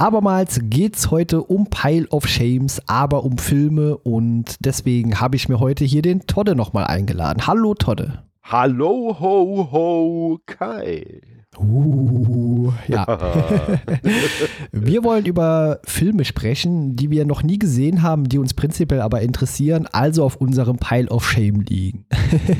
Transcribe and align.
Abermals 0.00 0.60
geht 0.62 0.96
es 0.96 1.10
heute 1.10 1.42
um 1.42 1.66
Pile 1.66 2.08
of 2.08 2.26
Shames, 2.26 2.80
aber 2.86 3.22
um 3.22 3.36
Filme 3.36 3.98
und 3.98 4.56
deswegen 4.60 5.20
habe 5.20 5.36
ich 5.36 5.50
mir 5.50 5.60
heute 5.60 5.84
hier 5.84 6.00
den 6.00 6.20
Todde 6.20 6.56
nochmal 6.56 6.84
eingeladen. 6.84 7.46
Hallo 7.46 7.74
Todde. 7.74 8.22
Hallo 8.42 9.14
ho 9.20 9.68
ho 9.70 10.40
Kai. 10.46 11.20
Uh, 11.58 12.49
ja. 12.88 13.06
wir 14.72 15.04
wollen 15.04 15.26
über 15.26 15.80
Filme 15.84 16.24
sprechen, 16.24 16.96
die 16.96 17.10
wir 17.10 17.24
noch 17.24 17.42
nie 17.42 17.58
gesehen 17.58 18.02
haben, 18.02 18.28
die 18.28 18.38
uns 18.38 18.54
prinzipiell 18.54 19.00
aber 19.00 19.20
interessieren, 19.20 19.86
also 19.92 20.24
auf 20.24 20.36
unserem 20.36 20.76
Pile 20.78 21.08
of 21.08 21.28
Shame 21.28 21.60
liegen. 21.60 22.06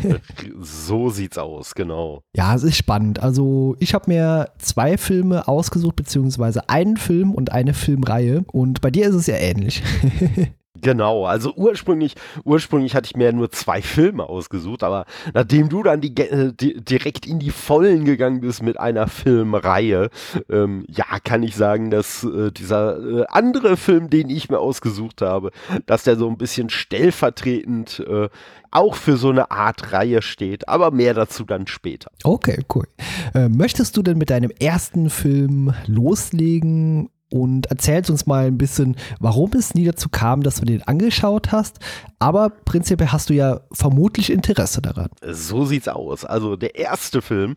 so 0.60 1.10
sieht's 1.10 1.38
aus, 1.38 1.74
genau. 1.74 2.22
Ja, 2.34 2.54
es 2.54 2.62
ist 2.62 2.76
spannend. 2.76 3.22
Also, 3.22 3.76
ich 3.78 3.94
habe 3.94 4.10
mir 4.10 4.50
zwei 4.58 4.96
Filme 4.96 5.48
ausgesucht, 5.48 5.96
beziehungsweise 5.96 6.68
einen 6.68 6.96
Film 6.96 7.32
und 7.32 7.52
eine 7.52 7.74
Filmreihe. 7.74 8.44
Und 8.52 8.80
bei 8.80 8.90
dir 8.90 9.08
ist 9.08 9.14
es 9.14 9.26
ja 9.26 9.36
ähnlich. 9.36 9.82
Genau, 10.82 11.26
also 11.26 11.52
ursprünglich, 11.54 12.14
ursprünglich 12.44 12.94
hatte 12.94 13.06
ich 13.06 13.16
mir 13.16 13.32
nur 13.32 13.50
zwei 13.50 13.82
Filme 13.82 14.28
ausgesucht, 14.28 14.82
aber 14.82 15.04
nachdem 15.34 15.68
du 15.68 15.82
dann 15.82 16.00
die, 16.00 16.16
äh, 16.16 16.52
die 16.52 16.82
direkt 16.82 17.26
in 17.26 17.38
die 17.38 17.50
Vollen 17.50 18.04
gegangen 18.04 18.40
bist 18.40 18.62
mit 18.62 18.78
einer 18.78 19.06
Filmreihe, 19.08 20.10
ähm, 20.48 20.84
ja, 20.88 21.04
kann 21.22 21.42
ich 21.42 21.56
sagen, 21.56 21.90
dass 21.90 22.24
äh, 22.24 22.50
dieser 22.50 22.98
äh, 22.98 23.24
andere 23.28 23.76
Film, 23.76 24.10
den 24.10 24.30
ich 24.30 24.48
mir 24.48 24.58
ausgesucht 24.58 25.22
habe, 25.22 25.50
dass 25.86 26.04
der 26.04 26.16
so 26.16 26.28
ein 26.28 26.38
bisschen 26.38 26.70
stellvertretend 26.70 28.04
äh, 28.08 28.28
auch 28.70 28.94
für 28.94 29.16
so 29.16 29.30
eine 29.30 29.50
Art 29.50 29.92
Reihe 29.92 30.22
steht, 30.22 30.68
aber 30.68 30.90
mehr 30.90 31.14
dazu 31.14 31.44
dann 31.44 31.66
später. 31.66 32.10
Okay, 32.22 32.64
cool. 32.74 32.86
Äh, 33.34 33.48
möchtest 33.48 33.96
du 33.96 34.02
denn 34.02 34.18
mit 34.18 34.30
deinem 34.30 34.50
ersten 34.50 35.10
Film 35.10 35.74
loslegen 35.86 37.10
und 37.30 37.66
erzählst 37.66 38.10
uns 38.10 38.26
mal 38.26 38.46
ein 38.46 38.58
bisschen, 38.58 38.96
warum 39.18 39.52
es 39.52 39.74
nie 39.74 39.84
dazu 39.84 40.08
kam, 40.08 40.42
dass 40.42 40.56
du 40.56 40.66
den 40.66 40.82
angeschaut 40.82 41.52
hast. 41.52 41.78
Aber 42.18 42.50
prinzipiell 42.50 43.12
hast 43.12 43.30
du 43.30 43.34
ja 43.34 43.60
vermutlich 43.72 44.30
Interesse 44.30 44.82
daran. 44.82 45.08
So 45.22 45.64
sieht's 45.64 45.88
aus. 45.88 46.24
Also 46.24 46.56
der 46.56 46.74
erste 46.74 47.22
Film. 47.22 47.56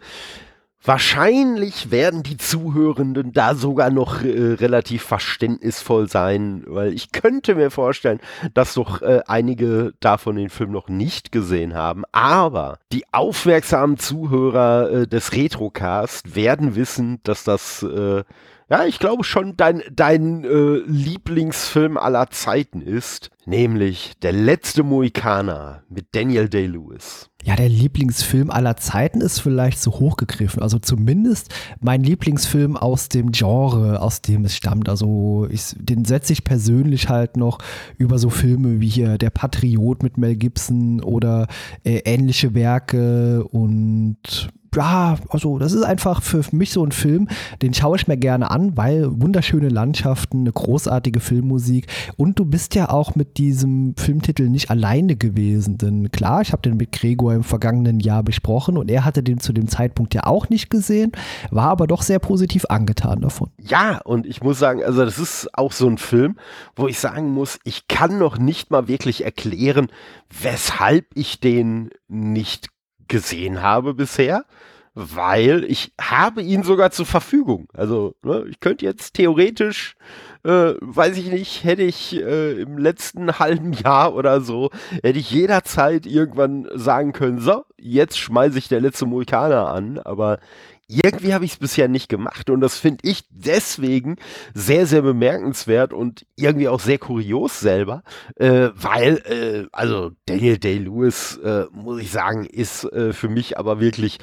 Wahrscheinlich 0.85 1.91
werden 1.91 2.23
die 2.23 2.35
Zuhörenden 2.35 3.31
da 3.31 3.55
sogar 3.55 3.89
noch 3.89 4.21
äh, 4.21 4.55
relativ 4.55 5.03
verständnisvoll 5.03 6.09
sein, 6.09 6.63
weil 6.67 6.93
ich 6.93 7.13
könnte 7.13 7.55
mir 7.55 7.71
vorstellen, 7.71 8.19
dass 8.53 8.73
doch 8.73 9.01
äh, 9.01 9.21
einige 9.25 9.93
davon 10.01 10.35
den 10.35 10.49
Film 10.49 10.71
noch 10.71 10.89
nicht 10.89 11.31
gesehen 11.31 11.73
haben. 11.73 12.03
Aber 12.11 12.79
die 12.91 13.05
aufmerksamen 13.13 13.97
Zuhörer 13.97 14.91
äh, 14.91 15.07
des 15.07 15.31
Retrocast 15.31 16.35
werden 16.35 16.75
wissen, 16.75 17.21
dass 17.23 17.45
das 17.45 17.83
äh, 17.83 18.25
ja, 18.69 18.85
ich 18.85 18.99
glaube 18.99 19.23
schon 19.23 19.57
dein, 19.57 19.83
dein 19.91 20.43
äh, 20.43 20.77
Lieblingsfilm 20.85 21.97
aller 21.97 22.29
Zeiten 22.29 22.81
ist, 22.81 23.29
nämlich 23.45 24.13
Der 24.21 24.31
letzte 24.31 24.83
Mohikaner 24.83 25.83
mit 25.89 26.07
Daniel 26.13 26.47
Day-Lewis. 26.49 27.29
Ja, 27.43 27.57
der 27.57 27.67
Lieblingsfilm 27.67 28.49
aller 28.49 28.77
Zeiten 28.77 29.19
ist 29.19 29.39
vielleicht 29.39 29.79
so 29.79 29.91
hochgegriffen. 29.91 30.61
Also 30.61 30.79
zumindest 30.79 31.53
mein 31.81 32.01
Lieblingsfilm 32.01 32.77
aus 32.77 33.09
dem 33.09 33.31
Genre, 33.31 34.01
aus 34.01 34.21
dem 34.21 34.45
es 34.45 34.55
stammt. 34.55 34.87
Also 34.87 35.47
ich, 35.49 35.75
den 35.77 36.05
setze 36.05 36.31
ich 36.31 36.45
persönlich 36.45 37.09
halt 37.09 37.35
noch 37.35 37.59
über 37.97 38.17
so 38.17 38.29
Filme 38.29 38.79
wie 38.79 38.87
hier 38.87 39.17
Der 39.17 39.29
Patriot 39.29 40.03
mit 40.03 40.17
Mel 40.17 40.37
Gibson 40.37 41.01
oder 41.01 41.47
äh, 41.83 42.01
ähnliche 42.05 42.53
Werke 42.53 43.43
und 43.43 44.49
ja, 44.75 45.17
also 45.29 45.59
das 45.59 45.73
ist 45.73 45.83
einfach 45.83 46.21
für 46.21 46.41
mich 46.51 46.71
so 46.71 46.83
ein 46.85 46.91
Film, 46.91 47.27
den 47.61 47.73
schaue 47.73 47.97
ich 47.97 48.07
mir 48.07 48.17
gerne 48.17 48.51
an, 48.51 48.77
weil 48.77 49.07
wunderschöne 49.21 49.69
Landschaften, 49.69 50.39
eine 50.39 50.51
großartige 50.51 51.19
Filmmusik 51.19 51.87
und 52.17 52.39
du 52.39 52.45
bist 52.45 52.75
ja 52.75 52.89
auch 52.89 53.15
mit 53.15 53.37
diesem 53.37 53.95
Filmtitel 53.97 54.49
nicht 54.49 54.69
alleine 54.69 55.15
gewesen, 55.15 55.77
denn 55.77 56.11
klar, 56.11 56.41
ich 56.41 56.51
habe 56.51 56.61
den 56.61 56.77
mit 56.77 56.91
Gregor 56.91 57.33
im 57.33 57.43
vergangenen 57.43 57.99
Jahr 57.99 58.23
besprochen 58.23 58.77
und 58.77 58.89
er 58.89 59.05
hatte 59.05 59.23
den 59.23 59.39
zu 59.39 59.53
dem 59.53 59.67
Zeitpunkt 59.67 60.13
ja 60.13 60.25
auch 60.25 60.49
nicht 60.49 60.69
gesehen, 60.69 61.11
war 61.51 61.69
aber 61.69 61.87
doch 61.87 62.01
sehr 62.01 62.19
positiv 62.19 62.65
angetan 62.69 63.21
davon. 63.21 63.49
Ja, 63.59 63.99
und 64.03 64.25
ich 64.25 64.41
muss 64.41 64.59
sagen, 64.59 64.83
also 64.83 65.03
das 65.05 65.19
ist 65.19 65.49
auch 65.53 65.71
so 65.71 65.87
ein 65.87 65.97
Film, 65.97 66.37
wo 66.75 66.87
ich 66.87 66.99
sagen 66.99 67.29
muss, 67.29 67.59
ich 67.63 67.87
kann 67.87 68.17
noch 68.17 68.37
nicht 68.37 68.71
mal 68.71 68.87
wirklich 68.87 69.23
erklären, 69.23 69.87
weshalb 70.41 71.05
ich 71.13 71.39
den 71.39 71.89
nicht 72.07 72.69
gesehen 73.07 73.61
habe 73.61 73.93
bisher, 73.93 74.45
weil 74.95 75.63
ich 75.63 75.93
habe 75.99 76.41
ihn 76.41 76.63
sogar 76.63 76.91
zur 76.91 77.05
Verfügung. 77.05 77.67
Also 77.73 78.15
ne, 78.21 78.45
ich 78.49 78.59
könnte 78.59 78.85
jetzt 78.85 79.15
theoretisch, 79.15 79.95
äh, 80.43 80.73
weiß 80.79 81.17
ich 81.17 81.31
nicht, 81.31 81.63
hätte 81.63 81.83
ich 81.83 82.15
äh, 82.15 82.61
im 82.61 82.77
letzten 82.77 83.39
halben 83.39 83.73
Jahr 83.73 84.13
oder 84.13 84.41
so, 84.41 84.69
hätte 85.01 85.19
ich 85.19 85.31
jederzeit 85.31 86.05
irgendwann 86.05 86.67
sagen 86.75 87.13
können, 87.13 87.39
so, 87.39 87.65
jetzt 87.77 88.19
schmeiße 88.19 88.57
ich 88.57 88.67
der 88.67 88.81
letzte 88.81 89.05
Mohikaner 89.05 89.69
an, 89.69 89.99
aber 89.99 90.39
irgendwie 90.87 91.33
habe 91.33 91.45
ich 91.45 91.53
es 91.53 91.57
bisher 91.57 91.87
nicht 91.87 92.09
gemacht 92.09 92.49
und 92.49 92.61
das 92.61 92.77
finde 92.77 92.99
ich 93.03 93.23
deswegen 93.29 94.17
sehr, 94.53 94.85
sehr 94.85 95.01
bemerkenswert 95.01 95.93
und 95.93 96.25
irgendwie 96.35 96.67
auch 96.67 96.79
sehr 96.79 96.97
kurios 96.97 97.59
selber, 97.59 98.03
äh, 98.35 98.69
weil, 98.75 99.17
äh, 99.25 99.67
also 99.71 100.11
Daniel 100.25 100.57
Day-Lewis, 100.57 101.37
äh, 101.37 101.65
muss 101.71 102.01
ich 102.01 102.11
sagen, 102.11 102.45
ist 102.45 102.83
äh, 102.85 103.13
für 103.13 103.29
mich 103.29 103.57
aber 103.57 103.79
wirklich 103.79 104.19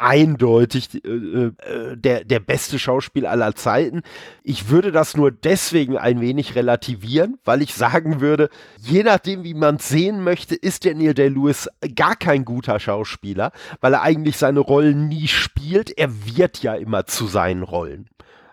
eindeutig 0.00 1.04
äh, 1.04 1.08
äh, 1.08 1.96
der, 1.96 2.24
der 2.24 2.40
beste 2.40 2.78
Schauspiel 2.78 3.26
aller 3.26 3.54
Zeiten. 3.54 4.02
Ich 4.42 4.70
würde 4.70 4.92
das 4.92 5.16
nur 5.16 5.30
deswegen 5.30 5.98
ein 5.98 6.20
wenig 6.20 6.54
relativieren, 6.54 7.38
weil 7.44 7.62
ich 7.62 7.74
sagen 7.74 8.20
würde, 8.20 8.48
je 8.78 9.02
nachdem, 9.02 9.44
wie 9.44 9.54
man 9.54 9.78
sehen 9.78 10.24
möchte, 10.24 10.54
ist 10.54 10.84
Daniel 10.84 11.14
Day-Lewis 11.14 11.68
gar 11.94 12.16
kein 12.16 12.44
guter 12.44 12.80
Schauspieler, 12.80 13.52
weil 13.80 13.94
er 13.94 14.02
eigentlich 14.02 14.36
seine 14.36 14.60
Rollen 14.60 15.08
nie 15.08 15.28
spielt. 15.28 15.96
Er 15.96 16.10
wird 16.36 16.62
ja 16.62 16.74
immer 16.74 17.06
zu 17.06 17.26
seinen 17.26 17.62
Rollen. 17.62 18.08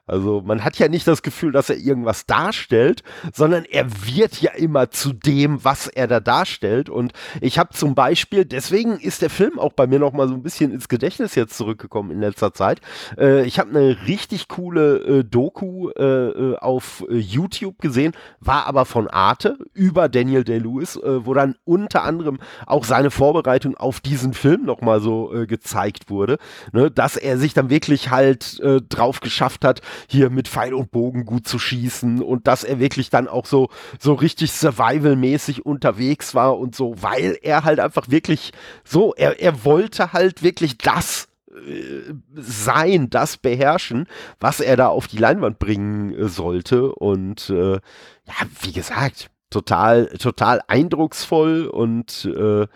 Also 0.07 0.41
man 0.44 0.63
hat 0.63 0.79
ja 0.79 0.88
nicht 0.88 1.07
das 1.07 1.22
Gefühl, 1.22 1.51
dass 1.51 1.69
er 1.69 1.78
irgendwas 1.78 2.25
darstellt, 2.25 3.03
sondern 3.34 3.66
er 3.66 3.85
wird 4.06 4.41
ja 4.41 4.51
immer 4.53 4.90
zu 4.90 5.13
dem, 5.13 5.63
was 5.63 5.88
er 5.88 6.07
da 6.07 6.19
darstellt. 6.19 6.90
Und 6.90 7.12
ich 7.41 7.59
habe 7.59 7.73
zum 7.73 7.94
Beispiel, 7.94 8.45
deswegen 8.45 8.94
ist 8.94 9.22
der 9.22 9.29
Film 9.29 9.59
auch 9.59 9.73
bei 9.73 9.85
mir 9.85 10.00
noch 10.00 10.13
mal 10.13 10.28
so 10.28 10.34
ein 10.34 10.44
bisschen 10.44 10.72
ins 10.72 10.88
Gedächtnis 10.88 11.35
jetzt 11.35 11.57
zurückgekommen 11.57 12.12
in 12.12 12.22
letzter 12.22 12.53
Zeit. 12.53 12.79
Äh, 13.18 13.45
ich 13.45 13.59
habe 13.59 13.69
eine 13.72 13.97
richtig 14.07 14.47
coole 14.47 14.97
äh, 15.00 15.23
Doku 15.23 15.90
äh, 15.90 16.03
äh 16.03 16.57
auf 16.57 17.03
äh, 17.09 17.18
YouTube 17.18 17.79
gesehen, 17.79 18.13
war 18.39 18.66
aber 18.66 18.85
von 18.85 19.07
Arte 19.07 19.57
über 19.74 20.07
Daniel 20.07 20.44
Day-Lewis, 20.44 20.95
äh, 20.95 21.25
wo 21.25 21.34
dann 21.34 21.56
unter 21.66 22.03
anderem 22.03 22.39
auch 22.66 22.85
seine 22.85 23.12
Vorbereitung 23.12 23.75
auf 23.75 24.00
diesen 24.00 24.34
Film 24.34 24.63
noch 24.63 24.81
mal 24.81 25.01
so 25.01 25.34
gezeigt 25.47 26.09
wurde, 26.09 26.38
ne, 26.72 26.89
dass 26.89 27.18
er 27.18 27.38
sich 27.38 27.53
dann 27.53 27.69
wirklich 27.69 28.09
halt 28.09 28.62
drauf 28.89 29.19
geschafft 29.19 29.66
hat, 29.66 29.81
hier 30.07 30.29
mit 30.29 30.47
Pfeil 30.47 30.73
und 30.73 30.91
Bogen 30.91 31.25
gut 31.25 31.47
zu 31.47 31.59
schießen 31.59 32.21
und 32.21 32.47
dass 32.47 32.63
er 32.63 32.79
wirklich 32.79 33.09
dann 33.09 33.27
auch 33.27 33.45
so, 33.45 33.69
so 33.99 34.13
richtig 34.13 34.51
survival-mäßig 34.51 35.65
unterwegs 35.65 36.35
war 36.35 36.57
und 36.57 36.75
so, 36.75 36.95
weil 37.01 37.37
er 37.41 37.63
halt 37.63 37.79
einfach 37.79 38.09
wirklich 38.09 38.51
so, 38.83 39.13
er, 39.15 39.39
er 39.39 39.65
wollte 39.65 40.13
halt 40.13 40.43
wirklich 40.43 40.77
das 40.77 41.27
äh, 41.51 42.13
sein, 42.35 43.09
das 43.09 43.37
beherrschen, 43.37 44.07
was 44.39 44.59
er 44.59 44.77
da 44.77 44.87
auf 44.87 45.07
die 45.07 45.17
Leinwand 45.17 45.59
bringen 45.59 46.13
äh, 46.13 46.27
sollte. 46.27 46.93
Und 46.93 47.49
äh, 47.49 47.73
ja, 47.73 48.33
wie 48.61 48.71
gesagt, 48.71 49.29
total, 49.49 50.07
total 50.19 50.61
eindrucksvoll 50.67 51.67
und 51.67 52.25
äh, 52.25 52.67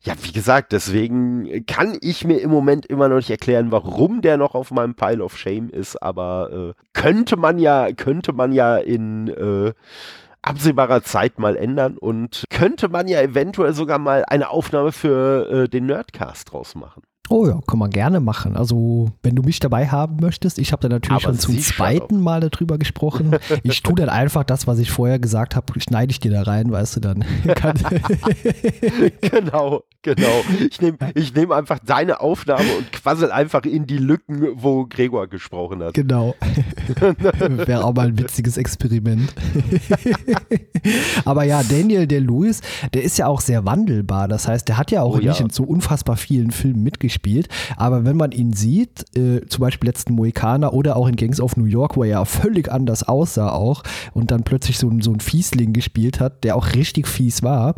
ja, 0.00 0.14
wie 0.22 0.32
gesagt, 0.32 0.72
deswegen 0.72 1.66
kann 1.66 1.98
ich 2.00 2.24
mir 2.24 2.40
im 2.40 2.50
Moment 2.50 2.86
immer 2.86 3.08
noch 3.08 3.16
nicht 3.16 3.30
erklären, 3.30 3.72
warum 3.72 4.20
der 4.20 4.36
noch 4.36 4.54
auf 4.54 4.70
meinem 4.70 4.94
Pile 4.94 5.24
of 5.24 5.36
Shame 5.36 5.70
ist, 5.70 6.00
aber 6.00 6.74
äh, 6.76 6.82
könnte 6.92 7.36
man 7.36 7.58
ja, 7.58 7.92
könnte 7.92 8.32
man 8.32 8.52
ja 8.52 8.76
in 8.76 9.28
äh, 9.28 9.72
absehbarer 10.40 11.02
Zeit 11.02 11.38
mal 11.40 11.56
ändern 11.56 11.98
und 11.98 12.44
könnte 12.50 12.88
man 12.88 13.08
ja 13.08 13.20
eventuell 13.20 13.74
sogar 13.74 13.98
mal 13.98 14.24
eine 14.24 14.50
Aufnahme 14.50 14.92
für 14.92 15.64
äh, 15.64 15.68
den 15.68 15.86
Nerdcast 15.86 16.52
draus 16.52 16.76
machen. 16.76 17.02
Oh 17.30 17.46
ja, 17.46 17.60
kann 17.66 17.78
man 17.78 17.90
gerne 17.90 18.20
machen. 18.20 18.56
Also, 18.56 19.10
wenn 19.22 19.36
du 19.36 19.42
mich 19.42 19.60
dabei 19.60 19.88
haben 19.88 20.16
möchtest, 20.20 20.58
ich 20.58 20.72
habe 20.72 20.80
da 20.82 20.88
natürlich 20.88 21.24
Aber 21.24 21.34
schon 21.34 21.38
zum 21.38 21.58
zweiten 21.58 22.20
Mal 22.20 22.40
darüber 22.40 22.78
gesprochen. 22.78 23.36
Ich 23.62 23.82
tue 23.82 23.94
dann 23.94 24.08
einfach 24.08 24.44
das, 24.44 24.66
was 24.66 24.78
ich 24.78 24.90
vorher 24.90 25.18
gesagt 25.18 25.54
habe, 25.54 25.78
schneide 25.80 26.10
ich 26.10 26.20
dir 26.20 26.30
da 26.30 26.42
rein, 26.42 26.70
weißt 26.70 26.96
du 26.96 27.00
dann. 27.00 27.24
genau, 29.20 29.82
Genau. 30.02 30.44
Ich 30.70 30.80
nehme 30.80 30.98
ich 31.14 31.34
nehm 31.34 31.52
einfach 31.52 31.78
deine 31.78 32.20
Aufnahme 32.20 32.76
und 32.76 32.92
quassel 32.92 33.30
einfach 33.30 33.64
in 33.64 33.86
die 33.86 33.98
Lücken, 33.98 34.48
wo 34.54 34.86
Gregor 34.86 35.26
gesprochen 35.26 35.82
hat. 35.82 35.94
Genau. 35.94 36.34
Wäre 37.38 37.84
auch 37.84 37.94
mal 37.94 38.08
ein 38.08 38.18
witziges 38.18 38.56
Experiment. 38.56 39.32
Aber 41.24 41.44
ja, 41.44 41.62
Daniel 41.62 42.06
der 42.06 42.20
Lewis, 42.20 42.60
der 42.92 43.02
ist 43.02 43.18
ja 43.18 43.26
auch 43.26 43.40
sehr 43.40 43.64
wandelbar. 43.64 44.28
Das 44.28 44.46
heißt, 44.46 44.68
der 44.68 44.78
hat 44.78 44.90
ja 44.90 45.02
auch 45.02 45.14
oh, 45.14 45.18
nicht 45.18 45.38
ja. 45.38 45.44
in 45.44 45.50
so 45.50 45.64
unfassbar 45.64 46.16
vielen 46.16 46.50
Filmen 46.50 46.82
mitgespielt. 46.82 47.48
Aber 47.76 48.04
wenn 48.04 48.16
man 48.16 48.32
ihn 48.32 48.52
sieht, 48.52 49.04
äh, 49.16 49.46
zum 49.46 49.62
Beispiel 49.62 49.88
letzten 49.88 50.14
Mohikaner 50.14 50.72
oder 50.74 50.96
auch 50.96 51.08
in 51.08 51.16
Gangs 51.16 51.40
of 51.40 51.56
New 51.56 51.66
York, 51.66 51.96
wo 51.96 52.04
er 52.04 52.10
ja 52.10 52.24
völlig 52.24 52.70
anders 52.70 53.02
aussah 53.04 53.52
auch 53.52 53.82
und 54.12 54.30
dann 54.30 54.42
plötzlich 54.42 54.78
so, 54.78 54.90
so 55.00 55.12
ein 55.12 55.20
Fiesling 55.20 55.72
gespielt 55.72 56.20
hat, 56.20 56.44
der 56.44 56.56
auch 56.56 56.74
richtig 56.74 57.08
fies 57.08 57.42
war, 57.42 57.74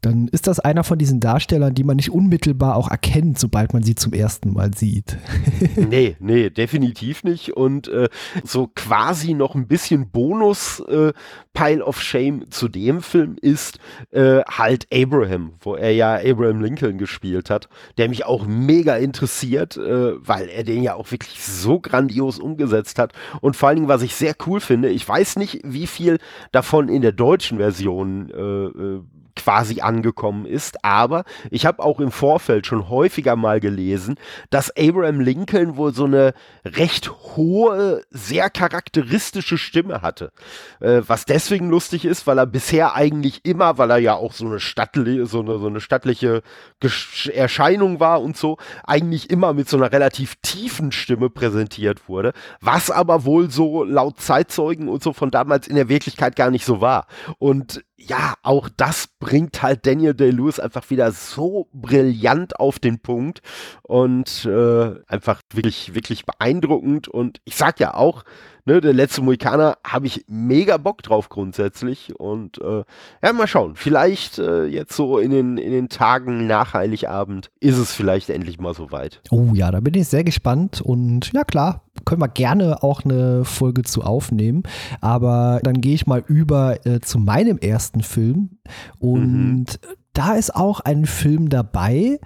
dann 0.00 0.28
ist 0.28 0.46
das 0.46 0.60
einer 0.60 0.84
von 0.84 0.98
diesen 0.98 1.20
Darstellern, 1.20 1.74
die 1.74 1.84
man 1.84 1.96
nicht 1.96 2.10
unmittelbar 2.10 2.76
auch 2.76 2.90
erkennt, 2.90 3.38
sobald 3.38 3.72
man 3.72 3.82
sie 3.82 3.94
zum 3.94 4.12
ersten 4.12 4.52
Mal 4.52 4.74
sieht. 4.74 5.16
nee, 5.76 6.16
nee, 6.20 6.50
definitiv 6.50 7.24
nicht. 7.24 7.56
Und 7.56 7.88
äh, 7.88 8.08
so 8.44 8.70
quasi 8.74 9.34
noch 9.34 9.54
ein 9.54 9.66
bisschen 9.66 10.10
Bonus 10.10 10.80
äh, 10.80 11.12
Pile 11.52 11.84
of 11.84 12.00
Shame 12.00 12.50
zu 12.50 12.68
dem 12.68 13.02
Film 13.02 13.36
ist 13.40 13.78
äh, 14.12 14.42
halt 14.42 14.86
Abraham, 14.92 15.52
wo 15.60 15.74
er 15.74 15.92
ja 15.92 16.14
Abraham 16.14 16.60
Lincoln 16.60 16.98
gespielt 16.98 17.50
hat, 17.50 17.68
der 17.96 18.08
mich 18.08 18.24
auch 18.24 18.46
mega 18.46 18.96
interessiert, 18.96 19.76
äh, 19.76 20.14
weil 20.26 20.48
er 20.48 20.64
den 20.64 20.82
ja 20.82 20.94
auch 20.94 21.10
wirklich 21.10 21.42
so 21.42 21.80
grandios 21.80 22.38
umgesetzt 22.38 22.98
hat. 22.98 23.12
Und 23.40 23.56
vor 23.56 23.68
allen 23.68 23.76
Dingen, 23.76 23.88
was 23.88 24.02
ich 24.02 24.14
sehr 24.14 24.34
cool 24.46 24.60
finde, 24.60 24.90
ich 24.90 25.08
weiß 25.08 25.36
nicht, 25.36 25.60
wie 25.64 25.86
viel 25.86 26.18
davon 26.52 26.88
in 26.88 27.02
der 27.02 27.12
deutschen 27.12 27.58
Version 27.58 28.30
äh, 28.30 28.40
äh 28.40 29.02
quasi 29.38 29.80
angekommen 29.80 30.44
ist. 30.44 30.84
Aber 30.84 31.24
ich 31.50 31.64
habe 31.64 31.82
auch 31.82 32.00
im 32.00 32.10
Vorfeld 32.10 32.66
schon 32.66 32.88
häufiger 32.88 33.36
mal 33.36 33.60
gelesen, 33.60 34.16
dass 34.50 34.76
Abraham 34.76 35.20
Lincoln 35.20 35.76
wohl 35.76 35.94
so 35.94 36.04
eine 36.04 36.34
recht 36.64 37.10
hohe, 37.36 38.02
sehr 38.10 38.50
charakteristische 38.50 39.56
Stimme 39.56 40.02
hatte. 40.02 40.32
Äh, 40.80 41.02
was 41.06 41.24
deswegen 41.24 41.70
lustig 41.70 42.04
ist, 42.04 42.26
weil 42.26 42.38
er 42.38 42.46
bisher 42.46 42.94
eigentlich 42.94 43.44
immer, 43.44 43.78
weil 43.78 43.90
er 43.90 43.98
ja 43.98 44.14
auch 44.14 44.32
so 44.32 44.46
eine, 44.46 44.60
stattliche, 44.60 45.26
so 45.26 45.40
eine, 45.40 45.58
so 45.58 45.66
eine 45.66 45.80
stattliche 45.80 46.42
Gesch 46.80 47.28
Erscheinung 47.28 48.00
war 48.00 48.20
und 48.20 48.36
so, 48.36 48.58
eigentlich 48.84 49.30
immer 49.30 49.52
mit 49.54 49.68
so 49.68 49.76
einer 49.76 49.92
relativ 49.92 50.36
tiefen 50.42 50.92
Stimme 50.92 51.30
präsentiert 51.30 52.08
wurde. 52.08 52.32
Was 52.60 52.90
aber 52.90 53.24
wohl 53.24 53.50
so 53.50 53.84
laut 53.84 54.20
Zeitzeugen 54.20 54.88
und 54.88 55.02
so 55.02 55.12
von 55.12 55.30
damals 55.30 55.68
in 55.68 55.76
der 55.76 55.88
Wirklichkeit 55.88 56.36
gar 56.36 56.50
nicht 56.50 56.64
so 56.64 56.80
war. 56.80 57.06
Und 57.38 57.84
ja, 57.96 58.34
auch 58.42 58.68
das 58.76 59.08
bringt 59.28 59.62
halt 59.62 59.84
Daniel 59.84 60.14
Day-Lewis 60.14 60.58
einfach 60.58 60.88
wieder 60.88 61.12
so 61.12 61.68
brillant 61.74 62.58
auf 62.58 62.78
den 62.78 62.98
Punkt 62.98 63.42
und 63.82 64.46
äh, 64.46 64.94
einfach 65.06 65.42
wirklich, 65.52 65.94
wirklich 65.94 66.24
beeindruckend. 66.24 67.08
Und 67.08 67.42
ich 67.44 67.54
sag 67.54 67.78
ja 67.78 67.92
auch, 67.92 68.24
ne, 68.68 68.80
der 68.80 68.92
letzte 68.92 69.22
Mohikaner 69.22 69.78
habe 69.82 70.06
ich 70.06 70.24
mega 70.28 70.76
Bock 70.76 71.02
drauf 71.02 71.28
grundsätzlich. 71.28 72.14
Und 72.20 72.58
äh, 72.58 72.84
ja, 73.22 73.32
mal 73.32 73.46
schauen. 73.46 73.74
Vielleicht 73.74 74.38
äh, 74.38 74.66
jetzt 74.66 74.94
so 74.94 75.18
in 75.18 75.30
den, 75.30 75.58
in 75.58 75.72
den 75.72 75.88
Tagen 75.88 76.46
nach 76.46 76.74
Heiligabend 76.74 77.50
ist 77.58 77.78
es 77.78 77.92
vielleicht 77.92 78.30
endlich 78.30 78.60
mal 78.60 78.74
soweit. 78.74 79.20
Oh 79.30 79.50
ja, 79.54 79.70
da 79.70 79.80
bin 79.80 79.94
ich 79.94 80.08
sehr 80.08 80.22
gespannt. 80.22 80.80
Und 80.80 81.32
ja, 81.32 81.44
klar, 81.44 81.82
können 82.04 82.20
wir 82.20 82.28
gerne 82.28 82.82
auch 82.82 83.04
eine 83.04 83.44
Folge 83.44 83.82
zu 83.82 84.02
aufnehmen. 84.02 84.62
Aber 85.00 85.60
dann 85.62 85.80
gehe 85.80 85.94
ich 85.94 86.06
mal 86.06 86.22
über 86.26 86.86
äh, 86.86 87.00
zu 87.00 87.18
meinem 87.18 87.58
ersten 87.58 88.02
Film. 88.02 88.58
Und 88.98 89.64
mhm. 89.64 89.66
da 90.12 90.34
ist 90.34 90.54
auch 90.54 90.80
ein 90.80 91.06
Film 91.06 91.48
dabei, 91.48 92.18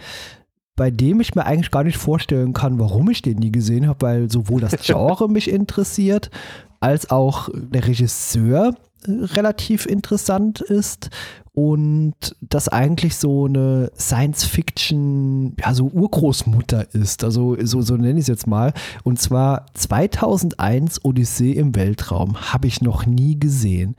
bei 0.77 0.91
dem 0.91 1.21
ich 1.21 1.35
mir 1.35 1.45
eigentlich 1.45 1.71
gar 1.71 1.85
nicht 1.85 1.99
vorstellen 1.99 2.53
kann, 2.53 2.79
warum 2.79 3.11
ich 3.11 3.23
den 3.23 3.39
nie 3.39 3.53
gesehen 3.53 3.89
habe, 3.89 4.01
weil 4.01 4.31
sowohl 4.31 4.61
das 4.61 4.77
Genre 4.83 5.29
mich 5.29 5.51
interessiert, 5.51 6.31
als 6.81 7.11
auch 7.11 7.49
der 7.55 7.87
Regisseur 7.87 8.75
äh, 9.07 9.11
relativ 9.11 9.87
interessant 9.87 10.61
ist 10.61 11.11
und 11.55 12.15
das 12.41 12.69
eigentlich 12.69 13.17
so 13.17 13.45
eine 13.45 13.91
Science-Fiction, 13.99 15.55
ja, 15.61 15.75
so 15.75 15.89
Urgroßmutter 15.89 16.95
ist. 16.95 17.25
Also 17.25 17.57
so, 17.63 17.83
so 17.83 17.97
nenne 17.97 18.19
ich 18.19 18.23
es 18.25 18.29
jetzt 18.29 18.47
mal. 18.47 18.73
Und 19.05 19.21
zwar 19.21 19.67
2001 19.75 21.05
Odyssee 21.05 21.53
im 21.53 21.75
Weltraum. 21.75 22.53
Habe 22.53 22.69
ich 22.69 22.81
noch 22.81 23.05
nie 23.05 23.39
gesehen. 23.39 23.97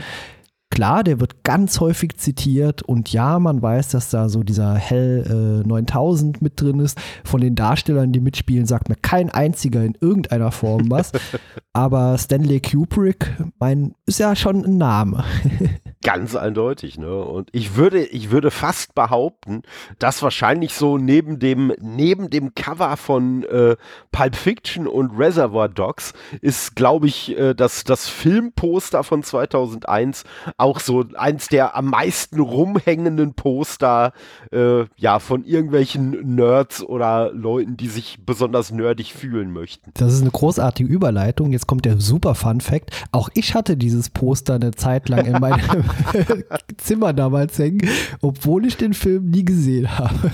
Klar, 0.74 1.04
der 1.04 1.20
wird 1.20 1.44
ganz 1.44 1.80
häufig 1.80 2.18
zitiert 2.18 2.82
und 2.82 3.14
ja, 3.14 3.38
man 3.38 3.62
weiß, 3.62 3.90
dass 3.90 4.10
da 4.10 4.28
so 4.28 4.42
dieser 4.42 4.74
Hell 4.74 5.62
äh, 5.64 5.68
9000 5.68 6.42
mit 6.42 6.60
drin 6.60 6.80
ist. 6.80 6.98
Von 7.24 7.42
den 7.42 7.54
Darstellern, 7.54 8.12
die 8.12 8.20
mitspielen, 8.20 8.66
sagt 8.66 8.90
mir 8.90 8.96
kein 8.96 9.30
einziger 9.30 9.84
in 9.84 9.96
irgendeiner 10.02 10.52
Form 10.52 10.90
was. 10.90 11.12
Aber 11.74 12.18
Stanley 12.18 12.60
Kubrick, 12.60 13.38
mein, 13.60 13.94
ist 14.08 14.18
ja 14.18 14.36
schon 14.36 14.66
ein 14.66 14.78
Name. 14.80 15.24
Ganz 16.04 16.36
eindeutig, 16.36 16.98
ne? 16.98 17.24
Und 17.24 17.50
ich 17.54 17.78
würde, 17.78 18.04
ich 18.04 18.30
würde 18.30 18.52
fast 18.52 18.94
behaupten, 18.94 19.62
dass 20.00 20.22
wahrscheinlich 20.22 20.74
so 20.74 20.98
neben 20.98 21.40
dem, 21.40 21.74
neben 21.80 22.30
dem 22.30 22.54
Cover 22.56 22.98
von 22.98 23.44
äh, 23.44 23.78
Pulp 24.12 24.36
Fiction 24.36 24.88
und 24.88 25.18
Reservoir 25.18 25.70
Dogs 25.70 26.14
ist, 26.42 26.76
glaube 26.76 27.08
ich, 27.08 27.38
äh, 27.38 27.54
das, 27.54 27.86
das 27.86 28.10
Filmposter 28.10 29.04
von 29.04 29.24
2001 29.24 30.26
auch 30.58 30.82
so 30.82 31.06
eins 31.16 31.48
der 31.48 31.76
am 31.76 31.86
meisten 31.86 32.42
rumhängenden 32.42 33.34
Poster, 33.34 34.12
äh, 34.52 34.86
ja, 34.98 35.20
von 35.20 35.46
irgendwelchen 35.46 36.36
Nerds 36.36 36.84
oder 36.84 37.32
Leuten, 37.32 37.78
die 37.78 37.88
sich 37.88 38.20
besonders 38.26 38.72
nerdig 38.72 39.14
fühlen 39.14 39.52
möchten. 39.52 39.92
Das 39.94 40.14
ist 40.14 40.22
eine 40.22 40.32
großartige 40.32 40.90
Überleitung. 40.90 41.52
Jetzt 41.52 41.68
kommt 41.68 41.86
der 41.86 42.00
super 42.00 42.36
Fun 42.36 42.60
Fact. 42.60 42.92
Auch 43.12 43.30
ich 43.36 43.56
hatte 43.56 43.78
dieses 43.78 44.10
Poster 44.10 44.56
eine 44.56 44.72
Zeit 44.72 45.08
lang 45.08 45.26
in 45.26 45.40
meinem 45.40 45.62
Zimmer 46.78 47.14
damals 47.14 47.58
hängen, 47.58 47.82
obwohl 48.22 48.66
ich 48.66 48.78
den 48.78 48.94
Film 48.94 49.30
nie 49.30 49.46
gesehen 49.46 49.98
habe. 49.98 50.32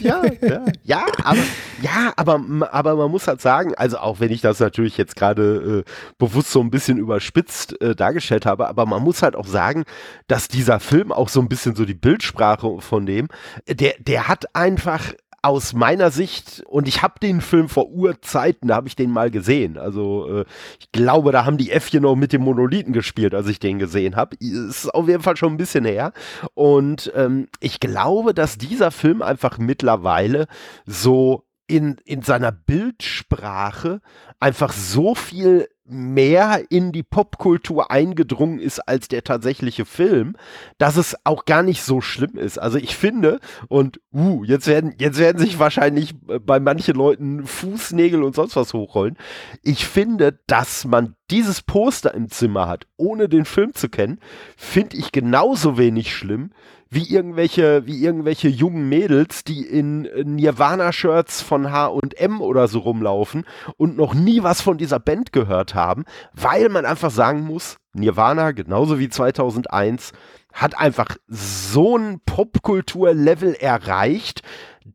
ja, 0.00 0.22
ja, 0.42 0.64
ja, 0.84 1.06
aber, 1.24 1.40
ja 1.82 2.12
aber, 2.16 2.40
aber 2.70 2.96
man 2.96 3.10
muss 3.10 3.26
halt 3.26 3.40
sagen, 3.40 3.74
also 3.74 3.98
auch 3.98 4.20
wenn 4.20 4.30
ich 4.30 4.40
das 4.40 4.60
natürlich 4.60 4.96
jetzt 4.96 5.16
gerade 5.16 5.84
äh, 5.86 5.90
bewusst 6.18 6.50
so 6.50 6.60
ein 6.60 6.70
bisschen 6.70 6.98
überspitzt 6.98 7.80
äh, 7.80 7.94
dargestellt 7.94 8.46
habe, 8.46 8.68
aber 8.68 8.86
man 8.86 9.02
muss 9.02 9.22
halt 9.22 9.36
auch 9.36 9.46
sagen, 9.46 9.84
dass 10.26 10.48
dieser 10.48 10.80
Film 10.80 11.12
auch 11.12 11.28
so 11.28 11.40
ein 11.40 11.48
bisschen 11.48 11.74
so 11.74 11.84
die 11.84 11.94
Bildsprache 11.94 12.80
von 12.80 13.06
dem, 13.06 13.28
der, 13.68 13.94
der 13.98 14.28
hat 14.28 14.54
einfach 14.54 15.12
aus 15.46 15.74
meiner 15.74 16.10
Sicht, 16.10 16.62
und 16.66 16.88
ich 16.88 17.02
habe 17.02 17.20
den 17.20 17.40
Film 17.40 17.68
vor 17.68 17.88
Urzeiten, 17.88 18.68
da 18.68 18.74
habe 18.74 18.88
ich 18.88 18.96
den 18.96 19.10
mal 19.10 19.30
gesehen. 19.30 19.78
Also 19.78 20.40
äh, 20.40 20.44
ich 20.80 20.90
glaube, 20.90 21.30
da 21.30 21.44
haben 21.44 21.56
die 21.56 21.70
Äffchen 21.70 22.02
noch 22.02 22.16
mit 22.16 22.32
dem 22.32 22.42
Monolithen 22.42 22.92
gespielt, 22.92 23.34
als 23.34 23.46
ich 23.46 23.60
den 23.60 23.78
gesehen 23.78 24.16
habe. 24.16 24.36
Ist 24.40 24.92
auf 24.92 25.08
jeden 25.08 25.22
Fall 25.22 25.36
schon 25.36 25.52
ein 25.52 25.56
bisschen 25.56 25.84
her. 25.84 26.12
Und 26.54 27.12
ähm, 27.14 27.46
ich 27.60 27.78
glaube, 27.78 28.34
dass 28.34 28.58
dieser 28.58 28.90
Film 28.90 29.22
einfach 29.22 29.58
mittlerweile 29.58 30.48
so 30.84 31.44
in, 31.68 31.96
in 32.04 32.22
seiner 32.22 32.52
Bildsprache 32.52 34.00
einfach 34.40 34.72
so 34.72 35.14
viel 35.14 35.68
mehr 35.88 36.64
in 36.70 36.92
die 36.92 37.02
Popkultur 37.02 37.90
eingedrungen 37.90 38.58
ist 38.58 38.80
als 38.80 39.08
der 39.08 39.24
tatsächliche 39.24 39.84
Film, 39.84 40.36
dass 40.78 40.96
es 40.96 41.16
auch 41.24 41.44
gar 41.44 41.62
nicht 41.62 41.82
so 41.82 42.00
schlimm 42.00 42.36
ist. 42.36 42.58
Also 42.58 42.78
ich 42.78 42.96
finde, 42.96 43.40
und 43.68 44.00
uh, 44.12 44.44
jetzt 44.44 44.66
werden, 44.66 44.94
jetzt 44.98 45.18
werden 45.18 45.38
sich 45.38 45.58
wahrscheinlich 45.58 46.14
bei 46.20 46.60
manchen 46.60 46.94
Leuten 46.94 47.46
Fußnägel 47.46 48.22
und 48.22 48.34
sonst 48.34 48.56
was 48.56 48.74
hochrollen. 48.74 49.16
Ich 49.62 49.86
finde, 49.86 50.38
dass 50.46 50.84
man 50.84 51.15
dieses 51.30 51.62
Poster 51.62 52.14
im 52.14 52.30
Zimmer 52.30 52.68
hat, 52.68 52.86
ohne 52.96 53.28
den 53.28 53.44
Film 53.44 53.74
zu 53.74 53.88
kennen, 53.88 54.20
finde 54.56 54.96
ich 54.96 55.12
genauso 55.12 55.78
wenig 55.78 56.14
schlimm 56.14 56.50
wie 56.88 57.12
irgendwelche, 57.12 57.86
wie 57.86 58.02
irgendwelche 58.02 58.48
jungen 58.48 58.88
Mädels, 58.88 59.42
die 59.44 59.62
in 59.66 60.02
Nirvana-Shirts 60.02 61.42
von 61.42 61.72
H&M 61.72 62.40
oder 62.40 62.68
so 62.68 62.78
rumlaufen 62.78 63.44
und 63.76 63.96
noch 63.96 64.14
nie 64.14 64.42
was 64.42 64.60
von 64.60 64.78
dieser 64.78 65.00
Band 65.00 65.32
gehört 65.32 65.74
haben, 65.74 66.04
weil 66.32 66.68
man 66.68 66.84
einfach 66.84 67.10
sagen 67.10 67.40
muss, 67.40 67.78
Nirvana, 67.92 68.52
genauso 68.52 68.98
wie 68.98 69.08
2001, 69.08 70.12
hat 70.52 70.78
einfach 70.78 71.16
so 71.26 71.98
ein 71.98 72.20
Popkultur-Level 72.24 73.54
erreicht, 73.54 74.42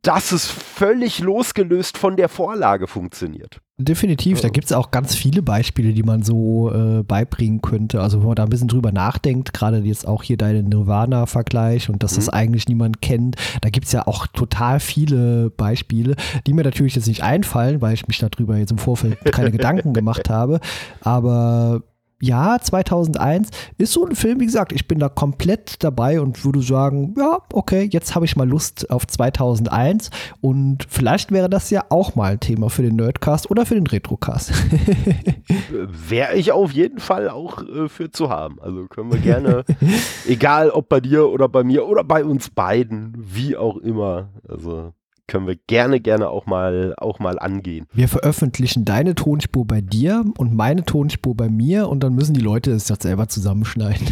dass 0.01 0.31
es 0.31 0.49
völlig 0.49 1.19
losgelöst 1.19 1.97
von 1.97 2.15
der 2.15 2.29
Vorlage 2.29 2.87
funktioniert. 2.87 3.59
Definitiv, 3.85 4.41
da 4.41 4.49
gibt 4.49 4.65
es 4.65 4.73
auch 4.73 4.91
ganz 4.91 5.15
viele 5.15 5.41
Beispiele, 5.41 5.93
die 5.93 6.03
man 6.03 6.23
so 6.23 6.71
äh, 6.71 7.03
beibringen 7.03 7.61
könnte. 7.61 8.01
Also 8.01 8.19
wenn 8.19 8.27
man 8.27 8.35
da 8.35 8.43
ein 8.43 8.49
bisschen 8.49 8.67
drüber 8.67 8.91
nachdenkt, 8.91 9.53
gerade 9.53 9.79
jetzt 9.79 10.07
auch 10.07 10.23
hier 10.23 10.37
deinen 10.37 10.69
Nirvana-Vergleich 10.69 11.89
und 11.89 12.03
dass 12.03 12.13
mhm. 12.13 12.15
das 12.17 12.29
eigentlich 12.29 12.67
niemand 12.67 13.01
kennt, 13.01 13.35
da 13.61 13.69
gibt 13.69 13.87
es 13.87 13.91
ja 13.91 14.07
auch 14.07 14.27
total 14.27 14.79
viele 14.79 15.49
Beispiele, 15.51 16.15
die 16.47 16.53
mir 16.53 16.63
natürlich 16.63 16.95
jetzt 16.95 17.07
nicht 17.07 17.23
einfallen, 17.23 17.81
weil 17.81 17.93
ich 17.93 18.07
mich 18.07 18.19
darüber 18.19 18.57
jetzt 18.57 18.71
im 18.71 18.77
Vorfeld 18.77 19.17
keine 19.31 19.51
Gedanken 19.61 19.93
gemacht 19.93 20.29
habe. 20.29 20.59
Aber 21.01 21.81
ja, 22.21 22.57
2001 22.61 23.49
ist 23.77 23.93
so 23.93 24.05
ein 24.05 24.15
Film, 24.15 24.39
wie 24.39 24.45
gesagt, 24.45 24.71
ich 24.71 24.87
bin 24.87 24.99
da 24.99 25.09
komplett 25.09 25.83
dabei 25.83 26.21
und 26.21 26.45
würde 26.45 26.61
sagen, 26.61 27.15
ja, 27.17 27.39
okay, 27.51 27.89
jetzt 27.91 28.15
habe 28.15 28.25
ich 28.25 28.35
mal 28.35 28.47
Lust 28.47 28.89
auf 28.89 29.07
2001 29.07 30.11
und 30.39 30.85
vielleicht 30.87 31.31
wäre 31.31 31.49
das 31.49 31.69
ja 31.69 31.85
auch 31.89 32.15
mal 32.15 32.33
ein 32.33 32.39
Thema 32.39 32.69
für 32.69 32.83
den 32.83 32.95
Nerdcast 32.95 33.49
oder 33.49 33.65
für 33.65 33.75
den 33.75 33.87
Retrocast. 33.87 34.51
wäre 36.09 36.35
ich 36.35 36.51
auf 36.51 36.71
jeden 36.71 36.99
Fall 36.99 37.29
auch 37.29 37.63
äh, 37.63 37.89
für 37.89 38.11
zu 38.11 38.29
haben. 38.29 38.61
Also 38.61 38.87
können 38.87 39.11
wir 39.11 39.19
gerne, 39.19 39.63
egal 40.27 40.69
ob 40.69 40.89
bei 40.89 40.99
dir 40.99 41.29
oder 41.29 41.49
bei 41.49 41.63
mir 41.63 41.87
oder 41.87 42.03
bei 42.03 42.23
uns 42.23 42.49
beiden, 42.49 43.13
wie 43.17 43.57
auch 43.57 43.77
immer. 43.77 44.29
Also 44.47 44.93
können 45.31 45.47
wir 45.47 45.55
gerne, 45.55 46.01
gerne 46.01 46.27
auch 46.27 46.45
mal, 46.45 46.93
auch 46.97 47.19
mal 47.19 47.39
angehen. 47.39 47.87
Wir 47.93 48.09
veröffentlichen 48.09 48.83
deine 48.83 49.15
Tonspur 49.15 49.65
bei 49.65 49.79
dir 49.79 50.25
und 50.37 50.53
meine 50.53 50.83
Tonspur 50.83 51.37
bei 51.37 51.47
mir 51.47 51.87
und 51.87 52.03
dann 52.03 52.13
müssen 52.13 52.33
die 52.33 52.41
Leute 52.41 52.71
es 52.71 52.89
jetzt 52.89 53.03
selber 53.03 53.29
zusammenschneiden. 53.29 54.07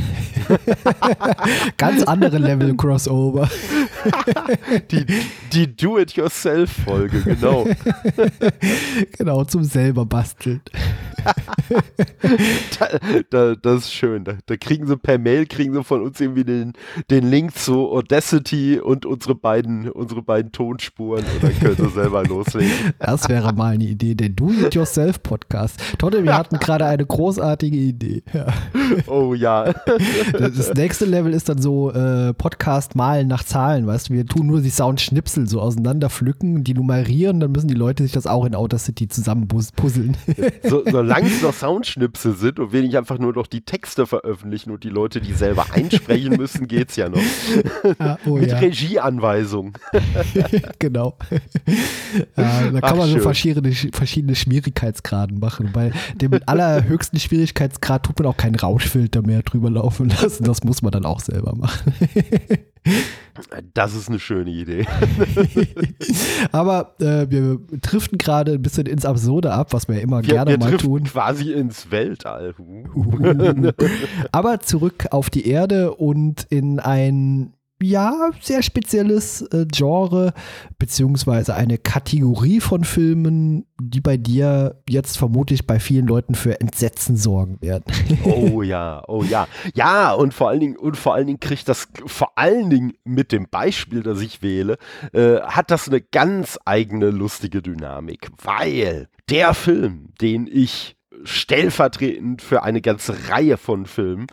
Ganz 1.77 2.03
andere 2.03 2.37
Level 2.37 2.73
Crossover. 2.77 3.49
die 4.91 5.05
die 5.51 5.75
Do-it-yourself-Folge, 5.75 7.21
genau. 7.21 7.67
genau, 9.17 9.43
zum 9.43 9.65
selber 9.65 10.05
basteln. 10.05 10.61
da, 12.79 12.87
da, 13.29 13.55
das 13.55 13.81
ist 13.81 13.93
schön. 13.93 14.23
Da, 14.23 14.37
da, 14.45 14.55
kriegen 14.55 14.87
sie 14.87 14.95
per 14.95 15.17
Mail, 15.17 15.45
kriegen 15.47 15.73
sie 15.73 15.83
von 15.83 16.01
uns 16.01 16.21
irgendwie 16.21 16.45
den, 16.45 16.73
den 17.09 17.29
Link 17.29 17.57
zu 17.57 17.89
Audacity 17.89 18.79
und 18.79 19.05
unsere 19.05 19.35
beiden, 19.35 19.89
unsere 19.89 20.21
beiden 20.21 20.51
Tonspuren 20.53 21.08
und 21.17 21.25
dann 21.41 21.59
können 21.59 21.75
sie 21.75 21.89
selber 21.89 22.23
loslegen. 22.23 22.71
Das 22.99 23.27
wäre 23.27 23.53
mal 23.53 23.73
eine 23.73 23.85
Idee, 23.85 24.15
der 24.15 24.29
Do-it-yourself-Podcast. 24.29 25.79
Totte, 25.97 26.23
wir 26.23 26.37
hatten 26.37 26.59
gerade 26.59 26.85
eine 26.85 27.05
großartige 27.05 27.77
Idee. 27.77 28.23
Ja. 28.33 28.47
Oh 29.07 29.33
ja. 29.33 29.73
Das 30.31 30.73
nächste 30.73 31.05
Level 31.05 31.33
ist 31.33 31.49
dann 31.49 31.61
so 31.61 31.91
äh, 31.91 32.33
Podcast 32.33 32.95
malen 32.95 33.27
nach 33.27 33.43
Zahlen, 33.43 33.87
weißt 33.87 34.09
du, 34.09 34.13
wir 34.13 34.25
tun 34.25 34.47
nur 34.47 34.61
die 34.61 34.69
Soundschnipsel 34.69 35.47
so 35.47 35.61
auseinander 35.61 36.09
pflücken, 36.09 36.63
die 36.63 36.73
nummerieren, 36.73 37.39
dann 37.39 37.51
müssen 37.51 37.67
die 37.67 37.73
Leute 37.73 38.03
sich 38.03 38.11
das 38.11 38.27
auch 38.27 38.45
in 38.45 38.55
Audacity 38.55 39.07
zusammen 39.07 39.47
puzzeln. 39.47 40.17
So, 40.63 40.83
solange 40.89 41.27
es 41.27 41.41
noch 41.41 41.53
Soundschnipsel 41.53 42.35
sind 42.35 42.59
und 42.59 42.71
wir 42.71 42.81
nicht 42.81 42.97
einfach 42.97 43.19
nur 43.19 43.33
noch 43.33 43.47
die 43.47 43.61
Texte 43.61 44.05
veröffentlichen 44.05 44.71
und 44.71 44.83
die 44.83 44.89
Leute 44.89 45.21
die 45.21 45.33
selber 45.33 45.65
einsprechen 45.73 46.37
müssen, 46.37 46.67
geht's 46.67 46.95
ja 46.95 47.09
noch. 47.09 47.19
Ah, 47.99 48.17
oh 48.25 48.37
Mit 48.37 48.51
ja. 48.51 48.59
Regieanweisung. 48.59 49.73
genau. 50.79 50.98
Ja, 50.99 51.13
da 52.35 52.43
kann 52.43 52.79
Ach, 52.81 52.95
man 52.95 53.09
so 53.09 53.19
verschiedene, 53.19 53.71
verschiedene 53.71 54.35
Schwierigkeitsgraden 54.35 55.39
machen. 55.39 55.71
Bei 55.73 55.91
dem 56.15 56.39
allerhöchsten 56.45 57.19
Schwierigkeitsgrad 57.19 58.03
tut 58.03 58.19
man 58.19 58.27
auch 58.27 58.37
keinen 58.37 58.55
Rauschfilter 58.55 59.21
mehr 59.21 59.41
drüber 59.43 59.69
laufen 59.69 60.09
lassen. 60.09 60.43
Das 60.43 60.63
muss 60.63 60.81
man 60.81 60.91
dann 60.91 61.05
auch 61.05 61.19
selber 61.19 61.55
machen. 61.55 61.93
Das 63.73 63.95
ist 63.95 64.09
eine 64.09 64.19
schöne 64.19 64.49
Idee. 64.49 64.85
Aber 66.51 66.95
äh, 66.99 67.29
wir 67.29 67.59
driften 67.81 68.17
gerade 68.17 68.53
ein 68.53 68.61
bisschen 68.61 68.85
ins 68.85 69.05
Absurde 69.05 69.53
ab, 69.53 69.71
was 69.71 69.87
wir 69.87 69.95
ja 69.95 70.01
immer 70.01 70.23
wir, 70.23 70.33
gerne 70.33 70.51
wir 70.51 70.57
mal 70.57 70.77
tun. 70.77 71.03
Quasi 71.05 71.53
ins 71.53 71.89
Weltall. 71.91 72.53
Uh. 72.57 73.71
Aber 74.31 74.59
zurück 74.59 75.07
auf 75.11 75.29
die 75.29 75.47
Erde 75.47 75.93
und 75.93 76.47
in 76.49 76.79
ein 76.79 77.53
ja, 77.81 78.31
sehr 78.41 78.61
spezielles 78.61 79.41
äh, 79.41 79.65
Genre, 79.71 80.33
beziehungsweise 80.77 81.55
eine 81.55 81.77
Kategorie 81.77 82.59
von 82.59 82.83
Filmen, 82.83 83.65
die 83.81 84.01
bei 84.01 84.17
dir 84.17 84.81
jetzt 84.87 85.17
vermutlich 85.17 85.65
bei 85.65 85.79
vielen 85.79 86.07
Leuten 86.07 86.35
für 86.35 86.59
Entsetzen 86.59 87.15
sorgen 87.15 87.61
werden. 87.61 87.85
oh 88.25 88.61
ja, 88.61 89.01
oh 89.07 89.23
ja. 89.23 89.47
Ja, 89.73 90.13
und 90.13 90.33
vor 90.33 90.49
allen 90.49 90.59
Dingen, 90.59 90.77
und 90.77 90.97
vor 90.97 91.13
allen 91.13 91.27
Dingen 91.27 91.39
kriegt 91.39 91.69
das, 91.69 91.87
vor 92.05 92.37
allen 92.37 92.69
Dingen 92.69 92.93
mit 93.05 93.31
dem 93.31 93.47
Beispiel, 93.49 94.03
das 94.03 94.21
ich 94.21 94.41
wähle, 94.41 94.77
äh, 95.13 95.39
hat 95.41 95.71
das 95.71 95.87
eine 95.87 96.01
ganz 96.01 96.59
eigene 96.65 97.09
lustige 97.09 97.61
Dynamik, 97.61 98.29
weil 98.43 99.07
der 99.29 99.53
Film, 99.53 100.09
den 100.19 100.47
ich 100.51 100.98
stellvertretend 101.23 102.41
für 102.41 102.63
eine 102.63 102.81
ganze 102.81 103.29
Reihe 103.29 103.57
von 103.57 103.85
Filmen 103.85 104.27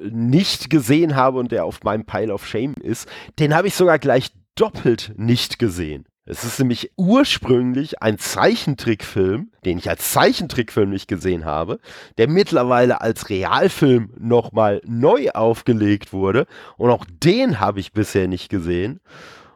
nicht 0.00 0.70
gesehen 0.70 1.16
habe 1.16 1.38
und 1.38 1.52
der 1.52 1.64
auf 1.64 1.82
meinem 1.82 2.04
Pile 2.04 2.32
of 2.32 2.46
Shame 2.46 2.74
ist, 2.82 3.08
den 3.38 3.54
habe 3.54 3.68
ich 3.68 3.74
sogar 3.74 3.98
gleich 3.98 4.32
doppelt 4.54 5.12
nicht 5.16 5.58
gesehen. 5.58 6.06
Es 6.28 6.42
ist 6.42 6.58
nämlich 6.58 6.90
ursprünglich 6.96 8.02
ein 8.02 8.18
Zeichentrickfilm, 8.18 9.52
den 9.64 9.78
ich 9.78 9.88
als 9.88 10.10
Zeichentrickfilm 10.10 10.90
nicht 10.90 11.06
gesehen 11.06 11.44
habe, 11.44 11.78
der 12.18 12.28
mittlerweile 12.28 13.00
als 13.00 13.30
Realfilm 13.30 14.12
nochmal 14.18 14.82
neu 14.84 15.30
aufgelegt 15.30 16.12
wurde 16.12 16.46
und 16.78 16.90
auch 16.90 17.04
den 17.08 17.60
habe 17.60 17.78
ich 17.78 17.92
bisher 17.92 18.26
nicht 18.26 18.48
gesehen. 18.48 19.00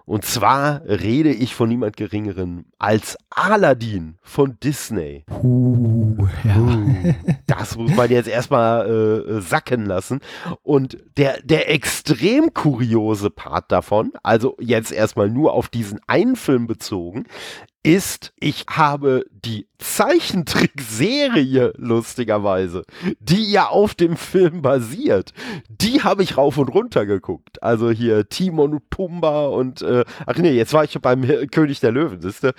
Und 0.04 0.24
zwar 0.24 0.82
rede 0.86 1.32
ich 1.32 1.54
von 1.54 1.68
niemand 1.68 1.96
Geringeren 1.96 2.66
als 2.78 3.16
Aladdin 3.30 4.18
von 4.22 4.58
Disney. 4.62 5.24
Uh, 5.42 6.26
ja. 6.44 6.56
uh, 6.56 7.14
das 7.46 7.76
muss 7.76 7.94
man 7.94 8.10
jetzt 8.10 8.28
erstmal 8.28 8.88
äh, 8.88 9.40
sacken 9.40 9.86
lassen. 9.86 10.20
Und 10.62 10.98
der, 11.16 11.40
der 11.42 11.70
extrem 11.70 12.52
kuriose 12.54 13.30
Part 13.30 13.70
davon, 13.70 14.12
also 14.22 14.56
jetzt 14.60 14.92
erstmal 14.92 15.30
nur 15.30 15.52
auf 15.52 15.68
diesen 15.68 16.00
einen 16.06 16.36
Film 16.36 16.66
bezogen, 16.66 17.26
ist, 17.82 18.32
ich 18.38 18.66
habe 18.68 19.24
die 19.30 19.66
Zeichentrickserie, 19.78 21.72
lustigerweise, 21.76 22.84
die 23.18 23.50
ja 23.50 23.68
auf 23.68 23.94
dem 23.94 24.16
Film 24.16 24.60
basiert, 24.60 25.32
die 25.68 26.02
habe 26.02 26.22
ich 26.22 26.36
rauf 26.36 26.58
und 26.58 26.68
runter 26.68 27.06
geguckt. 27.06 27.62
Also 27.62 27.90
hier 27.90 28.28
Timon 28.28 28.74
und 28.74 28.90
Pumba 28.90 29.46
und, 29.46 29.80
äh, 29.80 30.04
ach 30.26 30.36
nee, 30.36 30.52
jetzt 30.52 30.74
war 30.74 30.84
ich 30.84 30.98
beim 31.00 31.22
König 31.50 31.80
der 31.80 31.92
Löwen, 31.92 32.20
siehste. 32.20 32.52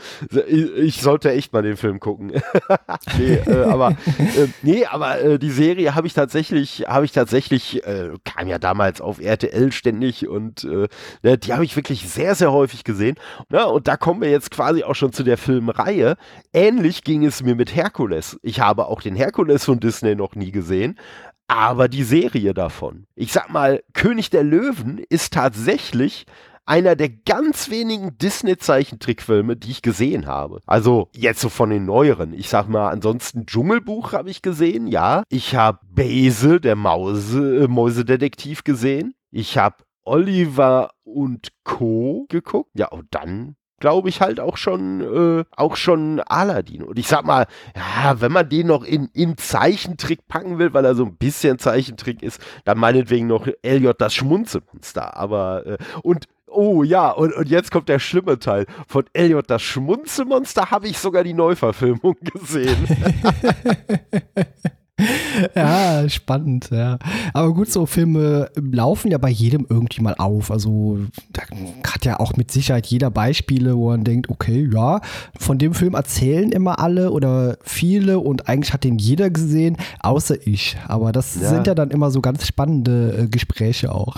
Ich 0.48 1.01
sollte 1.01 1.32
echt 1.32 1.54
mal 1.54 1.62
den 1.62 1.78
Film 1.78 2.00
gucken. 2.00 2.32
nee, 3.20 3.36
äh, 3.36 3.63
aber, 3.66 3.92
äh, 4.18 4.48
nee, 4.63 4.86
aber 4.86 5.22
äh, 5.22 5.38
die 5.38 5.51
Serie 5.51 5.94
habe 5.94 6.08
ich 6.08 6.13
tatsächlich, 6.13 6.86
habe 6.88 7.06
ich 7.06 7.12
tatsächlich, 7.12 7.86
äh, 7.86 8.13
kam 8.24 8.48
ja 8.48 8.58
damals 8.58 9.01
auf 9.01 9.22
RTL 9.22 9.72
ständig 9.72 10.28
und 10.28 10.63
äh, 10.63 10.88
ne, 11.22 11.38
die 11.38 11.54
habe 11.54 11.66
ich 11.66 11.75
wirklich 11.75 12.10
sehr, 12.10 12.34
sehr 12.34 12.51
häufig 12.51 12.84
gesehen. 12.84 13.18
Ja, 13.51 13.66
und 13.66 13.88
da 13.88 13.98
kommen 13.98 14.22
wir 14.22 14.32
jetzt 14.32 14.50
quasi 14.50 14.84
auch 14.84 14.96
schon 14.96 15.11
zu 15.12 15.24
der 15.24 15.38
Filmreihe. 15.38 16.15
Ähnlich 16.53 17.03
ging 17.03 17.25
es 17.25 17.44
mir 17.44 17.56
mit 17.56 17.75
Herkules. 17.75 18.38
Ich 18.41 18.60
habe 18.60 18.88
auch 18.88 19.01
den 19.01 19.15
Herkules 19.15 19.65
von 19.65 19.80
Disney 19.80 20.15
noch 20.15 20.36
nie 20.36 20.51
gesehen, 20.51 20.98
aber 21.48 21.88
die 21.88 22.03
Serie 22.03 22.53
davon. 22.53 23.06
Ich 23.15 23.32
sag 23.32 23.50
mal, 23.50 23.84
König 23.94 24.30
der 24.30 24.44
Löwen 24.44 25.03
ist 25.10 25.34
tatsächlich 25.34 26.25
einer 26.65 26.96
der 26.96 27.10
ganz 27.10 27.70
wenigen 27.70 28.18
Disney-Zeichentrickfilme, 28.18 29.58
die 29.58 29.72
ich 29.72 29.82
gesehen 29.82 30.27
habe. 30.27 30.62
Also 30.65 31.10
jetzt 31.13 31.41
so 31.41 31.50
von 31.50 31.70
den 31.70 31.86
neueren. 31.86 32.34
Ich 32.34 32.50
sag 32.50 32.68
mal, 32.68 32.89
ansonsten 32.89 33.46
Dschungelbuch 33.46 34.13
habe 34.13 34.30
ich 34.30 34.41
gesehen, 34.41 34.88
ja. 34.88 35.24
Ich 35.30 35.56
habe 35.56 35.80
Base, 35.84 36.62
der 36.62 36.75
Mause, 36.75 37.63
äh, 37.63 37.68
Mäusedetektiv 37.68 38.63
gesehen. 38.63 39.13
Ich 39.32 39.58
habe 39.58 39.77
Oliver 40.03 40.91
und 41.03 41.50
Co. 41.63 42.25
geguckt. 42.30 42.72
Ja, 42.75 42.88
und 42.88 43.08
dann 43.12 43.56
glaube 43.82 44.08
ich, 44.08 44.22
halt 44.22 44.40
auch 44.40 44.56
schon, 44.56 45.02
äh, 45.02 45.44
auch 45.58 45.76
schon 45.76 46.22
Aladdin. 46.22 46.84
Und 46.84 46.98
ich 46.98 47.08
sag 47.08 47.26
mal, 47.26 47.48
ja, 47.76 48.22
wenn 48.22 48.32
man 48.32 48.48
den 48.48 48.68
noch 48.68 48.86
in, 48.86 49.10
in 49.14 49.36
Zeichentrick 49.38 50.28
packen 50.30 50.58
will, 50.58 50.74
weil 50.74 50.86
er 50.86 50.96
so 50.96 51.04
ein 51.04 51.18
bisschen 51.18 51.60
Zeichentrick 51.60 52.24
ist, 52.24 52.42
dann 52.64 52.78
meinetwegen 52.78 53.28
noch 53.28 53.48
Elliot 53.62 54.00
das 54.00 54.14
Schmunzelmonster. 54.14 55.18
Aber, 55.18 55.66
äh, 55.66 55.78
und 56.04 56.28
Oh 56.54 56.84
ja, 56.84 57.10
und, 57.12 57.34
und 57.34 57.48
jetzt 57.48 57.72
kommt 57.72 57.88
der 57.88 58.00
schlimme 58.00 58.38
Teil. 58.38 58.66
Von 58.86 59.06
Elliot 59.14 59.50
das 59.50 59.62
Schmunzelmonster 59.62 60.70
habe 60.70 60.90
ich 60.90 60.98
sogar 60.98 61.24
die 61.24 61.34
Neuverfilmung 61.34 62.18
gesehen. 62.22 62.88
ja, 65.55 66.08
spannend, 66.10 66.70
ja. 66.72 66.98
Aber 67.34 67.53
gut, 67.53 67.72
so 67.72 67.86
Filme 67.86 68.50
laufen 68.55 69.12
ja 69.12 69.17
bei 69.17 69.29
jedem 69.29 69.65
irgendwie 69.70 70.01
mal 70.01 70.15
auf. 70.17 70.51
Also 70.51 71.00
da 71.31 71.43
hat 71.88 72.05
ja 72.05 72.20
auch 72.20 72.36
mit 72.36 72.51
Sicherheit 72.51 72.88
jeder 72.88 73.12
Beispiele, 73.12 73.75
wo 73.77 73.89
man 73.89 74.03
denkt, 74.03 74.29
okay, 74.29 74.70
ja, 74.72 75.01
von 75.38 75.58
dem 75.58 75.74
Film 75.74 75.93
erzählen 75.93 76.51
immer 76.51 76.79
alle 76.79 77.12
oder 77.12 77.58
viele 77.63 78.20
und 78.20 78.48
eigentlich 78.48 78.74
hat 78.74 78.84
den 78.84 78.98
jeder 78.98 79.29
gesehen, 79.29 79.77
außer 80.01 80.36
ich. 80.46 80.77
Aber 80.88 81.12
das 81.12 81.36
ja. 81.36 81.50
sind 81.50 81.67
ja 81.67 81.75
dann 81.75 81.91
immer 81.91 82.12
so 82.12 82.22
ganz 82.22 82.46
spannende 82.46 83.17
äh, 83.17 83.27
Gespräche 83.27 83.93
auch. 83.93 84.17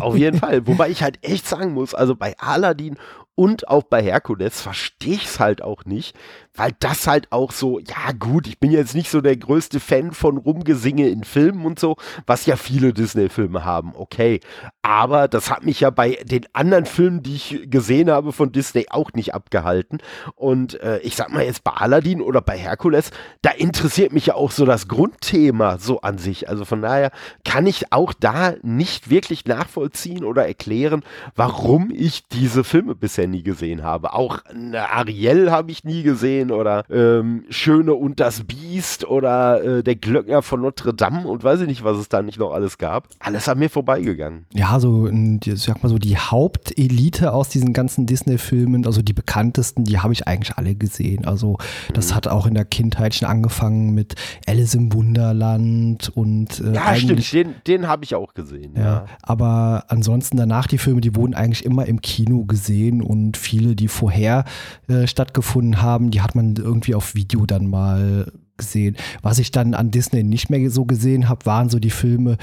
Auf 0.00 0.16
jeden 0.16 0.38
Fall. 0.40 0.66
Wobei 0.66 0.90
ich 0.90 1.02
halt 1.02 1.18
echt 1.22 1.46
sagen 1.46 1.74
muss, 1.74 1.94
also 1.94 2.14
bei 2.14 2.34
Aladdin 2.38 2.96
und 3.36 3.68
auch 3.68 3.82
bei 3.82 4.02
Herkules 4.02 4.60
verstehe 4.60 5.14
ich 5.14 5.26
es 5.26 5.40
halt 5.40 5.60
auch 5.60 5.84
nicht, 5.84 6.16
weil 6.54 6.70
das 6.78 7.08
halt 7.08 7.32
auch 7.32 7.50
so, 7.50 7.80
ja 7.80 8.12
gut, 8.16 8.46
ich 8.46 8.60
bin 8.60 8.70
jetzt 8.70 8.94
nicht 8.94 9.10
so 9.10 9.20
der 9.20 9.36
größte 9.36 9.80
Fan 9.80 10.12
von 10.12 10.36
Rumgesinge 10.36 11.08
in 11.08 11.24
Filmen 11.24 11.66
und 11.66 11.80
so, 11.80 11.96
was 12.26 12.46
ja 12.46 12.54
viele 12.54 12.92
Disney-Filme 12.92 13.64
haben, 13.64 13.92
okay. 13.96 14.38
Aber 14.82 15.26
das 15.26 15.50
hat 15.50 15.64
mich 15.64 15.80
ja 15.80 15.90
bei 15.90 16.18
den 16.22 16.46
anderen 16.52 16.86
Filmen, 16.86 17.22
die 17.24 17.34
ich 17.34 17.66
gesehen 17.66 18.08
habe 18.08 18.32
von 18.32 18.52
Disney, 18.52 18.86
auch 18.90 19.12
nicht 19.14 19.34
abgehalten. 19.34 19.98
Und 20.36 20.80
äh, 20.80 20.98
ich 20.98 21.16
sag 21.16 21.32
mal 21.32 21.44
jetzt 21.44 21.64
bei 21.64 21.72
Aladdin 21.72 22.20
oder 22.20 22.40
bei 22.40 22.56
Herkules, 22.56 23.10
da 23.42 23.50
interessiert 23.50 24.12
mich 24.12 24.26
ja 24.26 24.34
auch 24.34 24.52
so 24.52 24.64
das 24.64 24.86
Grundthema 24.86 25.78
so 25.78 26.02
an 26.02 26.18
sich. 26.18 26.48
Also 26.48 26.64
von 26.64 26.82
daher 26.82 27.10
kann 27.44 27.66
ich 27.66 27.92
auch 27.92 28.12
da 28.12 28.54
nicht 28.62 29.10
wirklich 29.10 29.44
nachvollziehen 29.46 30.22
oder 30.24 30.46
erklären, 30.46 31.02
warum 31.34 31.90
ich 31.90 32.28
diese 32.28 32.62
Filme 32.62 32.94
bisher 32.94 33.23
nie 33.26 33.42
gesehen 33.42 33.82
habe. 33.82 34.14
Auch 34.14 34.38
eine 34.44 34.90
Ariel 34.90 35.50
habe 35.50 35.70
ich 35.70 35.84
nie 35.84 36.02
gesehen 36.02 36.14
gesehen 36.14 36.50
oder 36.50 36.84
ähm, 36.90 37.44
Schöne 37.50 37.94
und 37.94 38.20
das 38.20 38.44
Biest 38.44 39.04
oder 39.04 39.62
äh, 39.62 39.82
der 39.82 39.96
Glöckner 39.96 40.42
von 40.42 40.60
Notre 40.60 40.94
Dame 40.94 41.26
und 41.26 41.44
weiß 41.44 41.60
ich 41.62 41.66
nicht, 41.66 41.84
was 41.84 41.98
es 41.98 42.08
da 42.08 42.22
nicht 42.22 42.38
noch 42.38 42.52
alles 42.52 42.78
gab. 42.78 43.08
Alles 43.18 43.48
an 43.48 43.58
mir 43.58 43.68
vorbeigegangen. 43.68 44.46
Ja, 44.52 44.78
so, 44.80 45.08
ich 45.08 45.62
sag 45.62 45.82
mal 45.82 45.88
so, 45.88 45.98
die 45.98 46.16
Hauptelite 46.16 47.32
aus 47.32 47.48
diesen 47.48 47.72
ganzen 47.72 48.06
Disney-Filmen, 48.06 48.86
also 48.86 49.02
die 49.02 49.12
bekanntesten, 49.12 49.84
die 49.84 49.98
habe 49.98 50.12
ich 50.12 50.26
eigentlich 50.26 50.56
alle 50.56 50.74
gesehen. 50.74 51.24
Also 51.24 51.58
das 51.92 52.10
mhm. 52.10 52.14
hat 52.14 52.28
auch 52.28 52.46
in 52.46 52.54
der 52.54 52.64
Kindheit 52.64 53.14
schon 53.14 53.28
angefangen 53.28 53.94
mit 53.94 54.14
Alice 54.46 54.74
im 54.74 54.92
Wunderland 54.92 56.10
und 56.14 56.60
äh, 56.60 56.74
Ja, 56.74 56.94
stimmt, 56.94 57.32
den, 57.32 57.54
den 57.66 57.88
habe 57.88 58.04
ich 58.04 58.14
auch 58.14 58.34
gesehen. 58.34 58.74
Ja, 58.76 58.82
ja. 58.82 59.06
Aber 59.22 59.84
ansonsten 59.88 60.36
danach 60.36 60.66
die 60.66 60.78
Filme, 60.78 61.00
die 61.00 61.14
wurden 61.14 61.34
eigentlich 61.34 61.64
immer 61.64 61.86
im 61.86 62.00
Kino 62.00 62.44
gesehen 62.44 63.02
und 63.02 63.13
viele, 63.34 63.76
die 63.76 63.88
vorher 63.88 64.44
äh, 64.88 65.06
stattgefunden 65.06 65.82
haben, 65.82 66.10
die 66.10 66.20
hat 66.20 66.34
man 66.34 66.56
irgendwie 66.56 66.94
auf 66.94 67.14
Video 67.14 67.46
dann 67.46 67.66
mal 67.66 68.32
gesehen. 68.56 68.96
Was 69.22 69.38
ich 69.38 69.50
dann 69.50 69.74
an 69.74 69.90
Disney 69.90 70.22
nicht 70.22 70.50
mehr 70.50 70.70
so 70.70 70.84
gesehen 70.84 71.28
habe, 71.28 71.46
waren 71.46 71.68
so 71.68 71.78
die 71.78 71.90
Filme, 71.90 72.36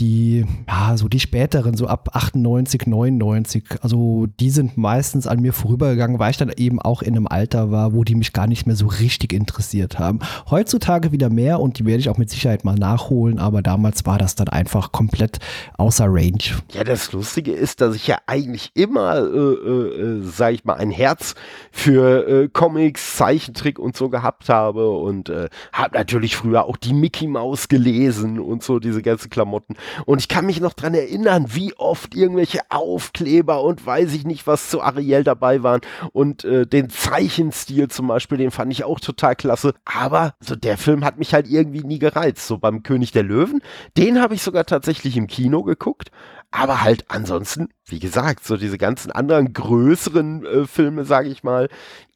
die, 0.00 0.46
ja, 0.68 0.96
so 0.96 1.08
die 1.08 1.20
späteren, 1.20 1.76
so 1.76 1.86
ab 1.86 2.10
98, 2.12 2.86
99, 2.86 3.64
also 3.82 4.26
die 4.40 4.50
sind 4.50 4.76
meistens 4.76 5.26
an 5.26 5.40
mir 5.40 5.52
vorübergegangen, 5.52 6.18
weil 6.18 6.30
ich 6.30 6.36
dann 6.36 6.52
eben 6.56 6.80
auch 6.80 7.02
in 7.02 7.16
einem 7.16 7.26
Alter 7.26 7.70
war, 7.70 7.92
wo 7.92 8.04
die 8.04 8.14
mich 8.14 8.32
gar 8.32 8.46
nicht 8.46 8.66
mehr 8.66 8.76
so 8.76 8.86
richtig 8.86 9.32
interessiert 9.32 9.98
haben. 9.98 10.20
Heutzutage 10.50 11.12
wieder 11.12 11.30
mehr 11.30 11.60
und 11.60 11.78
die 11.78 11.86
werde 11.86 12.00
ich 12.00 12.08
auch 12.08 12.18
mit 12.18 12.30
Sicherheit 12.30 12.64
mal 12.64 12.76
nachholen, 12.76 13.38
aber 13.38 13.62
damals 13.62 14.06
war 14.06 14.18
das 14.18 14.34
dann 14.34 14.48
einfach 14.48 14.92
komplett 14.92 15.38
außer 15.76 16.06
Range. 16.08 16.38
Ja, 16.72 16.84
das 16.84 17.12
Lustige 17.12 17.52
ist, 17.52 17.80
dass 17.80 17.94
ich 17.96 18.06
ja 18.06 18.18
eigentlich 18.26 18.70
immer, 18.74 19.16
äh, 19.16 19.20
äh, 19.20 20.22
sag 20.22 20.54
ich 20.54 20.64
mal, 20.64 20.74
ein 20.74 20.90
Herz 20.90 21.34
für 21.70 22.28
äh, 22.28 22.48
Comics, 22.48 23.16
Zeichentrick 23.16 23.78
und 23.78 23.96
so 23.96 24.08
gehabt 24.08 24.48
habe 24.48 24.90
und 24.90 25.28
äh, 25.28 25.48
habe 25.72 25.96
natürlich 25.96 26.36
früher 26.36 26.64
auch 26.64 26.76
die 26.76 26.94
Mickey 26.94 27.26
Maus 27.26 27.68
gelesen 27.68 28.38
und 28.38 28.62
so 28.62 28.78
diese 28.78 29.02
ganzen 29.02 29.30
Klamotten. 29.30 29.74
Und 30.06 30.20
ich 30.20 30.28
kann 30.28 30.46
mich 30.46 30.60
noch 30.60 30.72
dran 30.72 30.94
erinnern, 30.94 31.46
wie 31.48 31.74
oft 31.74 32.14
irgendwelche 32.14 32.60
Aufkleber 32.70 33.62
und 33.62 33.84
weiß 33.84 34.14
ich 34.14 34.24
nicht 34.24 34.46
was 34.46 34.70
zu 34.70 34.80
Ariel 34.82 35.24
dabei 35.24 35.62
waren. 35.62 35.80
Und 36.12 36.44
äh, 36.44 36.66
den 36.66 36.90
Zeichenstil 36.90 37.88
zum 37.88 38.08
Beispiel, 38.08 38.38
den 38.38 38.50
fand 38.50 38.72
ich 38.72 38.84
auch 38.84 39.00
total 39.00 39.36
klasse. 39.36 39.74
Aber 39.84 40.34
so 40.40 40.56
der 40.56 40.78
Film 40.78 41.04
hat 41.04 41.18
mich 41.18 41.34
halt 41.34 41.48
irgendwie 41.48 41.84
nie 41.84 41.98
gereizt. 41.98 42.46
So 42.46 42.58
beim 42.58 42.82
König 42.82 43.12
der 43.12 43.22
Löwen, 43.22 43.62
den 43.96 44.20
habe 44.20 44.34
ich 44.34 44.42
sogar 44.42 44.64
tatsächlich 44.66 45.16
im 45.16 45.26
Kino 45.26 45.62
geguckt. 45.62 46.10
Aber 46.50 46.82
halt 46.82 47.04
ansonsten, 47.08 47.68
wie 47.84 47.98
gesagt, 47.98 48.44
so 48.44 48.56
diese 48.56 48.78
ganzen 48.78 49.12
anderen 49.12 49.52
größeren 49.52 50.46
äh, 50.46 50.66
Filme, 50.66 51.04
sage 51.04 51.28
ich 51.28 51.42
mal, 51.42 51.68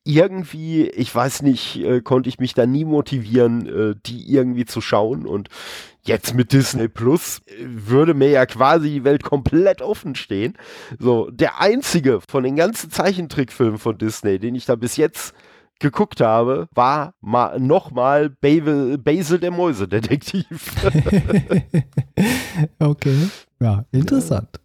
irgendwie, 0.05 0.89
ich 0.89 1.15
weiß 1.15 1.43
nicht, 1.43 1.77
äh, 1.77 2.01
konnte 2.01 2.29
ich 2.29 2.39
mich 2.39 2.55
da 2.55 2.67
nie 2.67 2.85
motivieren, 2.85 3.67
äh, 3.67 3.95
die 4.07 4.33
irgendwie 4.33 4.65
zu 4.65 4.81
schauen. 4.81 5.27
Und 5.27 5.49
jetzt 6.03 6.35
mit 6.35 6.53
Disney 6.53 6.89
Plus 6.89 7.43
äh, 7.47 7.53
würde 7.61 8.15
mir 8.15 8.31
ja 8.31 8.47
quasi 8.47 8.91
die 8.91 9.05
Welt 9.05 9.23
komplett 9.23 9.83
offen 9.83 10.15
stehen. 10.15 10.57
So, 10.99 11.31
der 11.31 11.61
einzige 11.61 12.21
von 12.21 12.43
den 12.43 12.57
ganzen 12.57 12.91
Zeichentrickfilmen 12.91 13.79
von 13.79 13.99
Disney, 13.99 14.39
den 14.39 14.55
ich 14.55 14.65
da 14.65 14.77
bis 14.77 14.97
jetzt 14.97 15.35
geguckt 15.83 16.21
habe, 16.21 16.69
war 16.75 17.15
mal 17.21 17.61
nochmal 17.61 18.31
Basil 18.31 19.39
der 19.39 19.51
Mäusedetektiv. 19.51 20.47
okay. 22.79 23.29
Ja, 23.61 23.85
interessant. 23.93 24.61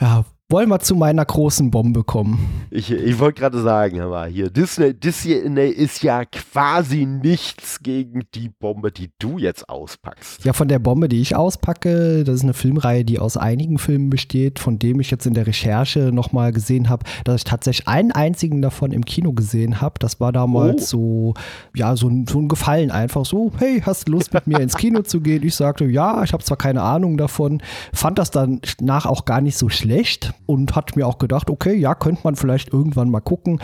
Ja, 0.00 0.24
wollen 0.52 0.68
wir 0.68 0.80
zu 0.80 0.94
meiner 0.94 1.24
großen 1.24 1.70
Bombe 1.70 2.04
kommen? 2.04 2.66
Ich, 2.70 2.92
ich 2.92 3.18
wollte 3.18 3.40
gerade 3.40 3.62
sagen, 3.62 4.02
aber 4.02 4.26
hier, 4.26 4.50
Disney, 4.50 4.92
Disney 4.92 5.68
ist 5.68 6.02
ja 6.02 6.26
quasi 6.26 7.06
nichts 7.06 7.82
gegen 7.82 8.24
die 8.34 8.50
Bombe, 8.50 8.92
die 8.92 9.10
du 9.18 9.38
jetzt 9.38 9.70
auspackst. 9.70 10.44
Ja, 10.44 10.52
von 10.52 10.68
der 10.68 10.78
Bombe, 10.78 11.08
die 11.08 11.22
ich 11.22 11.34
auspacke, 11.34 12.22
das 12.24 12.36
ist 12.36 12.42
eine 12.42 12.52
Filmreihe, 12.52 13.02
die 13.02 13.18
aus 13.18 13.38
einigen 13.38 13.78
Filmen 13.78 14.10
besteht, 14.10 14.58
von 14.58 14.78
dem 14.78 15.00
ich 15.00 15.10
jetzt 15.10 15.26
in 15.26 15.32
der 15.32 15.46
Recherche 15.46 16.12
nochmal 16.12 16.52
gesehen 16.52 16.90
habe, 16.90 17.04
dass 17.24 17.36
ich 17.36 17.44
tatsächlich 17.44 17.88
einen 17.88 18.12
einzigen 18.12 18.60
davon 18.60 18.92
im 18.92 19.06
Kino 19.06 19.32
gesehen 19.32 19.80
habe. 19.80 19.94
Das 20.00 20.20
war 20.20 20.32
damals 20.32 20.92
oh. 20.92 21.32
so, 21.32 21.34
ja, 21.74 21.96
so 21.96 22.08
ein, 22.08 22.26
so 22.26 22.38
ein 22.38 22.48
Gefallen 22.48 22.90
einfach 22.90 23.24
so, 23.24 23.52
hey, 23.56 23.80
hast 23.84 24.06
du 24.06 24.12
Lust 24.12 24.34
mit 24.34 24.46
mir 24.46 24.60
ins 24.60 24.76
Kino 24.76 25.00
zu 25.00 25.22
gehen? 25.22 25.42
Ich 25.44 25.54
sagte, 25.54 25.86
ja, 25.86 26.22
ich 26.22 26.34
habe 26.34 26.44
zwar 26.44 26.58
keine 26.58 26.82
Ahnung 26.82 27.16
davon, 27.16 27.62
fand 27.94 28.18
das 28.18 28.30
dann 28.30 28.60
nach 28.82 29.06
auch 29.06 29.24
gar 29.24 29.40
nicht 29.40 29.56
so 29.56 29.70
schlecht 29.70 30.34
und 30.46 30.74
hat 30.76 30.96
mir 30.96 31.06
auch 31.06 31.18
gedacht, 31.18 31.50
okay, 31.50 31.74
ja, 31.74 31.94
könnte 31.94 32.22
man 32.24 32.36
vielleicht 32.36 32.72
irgendwann 32.72 33.10
mal 33.10 33.20
gucken. 33.20 33.60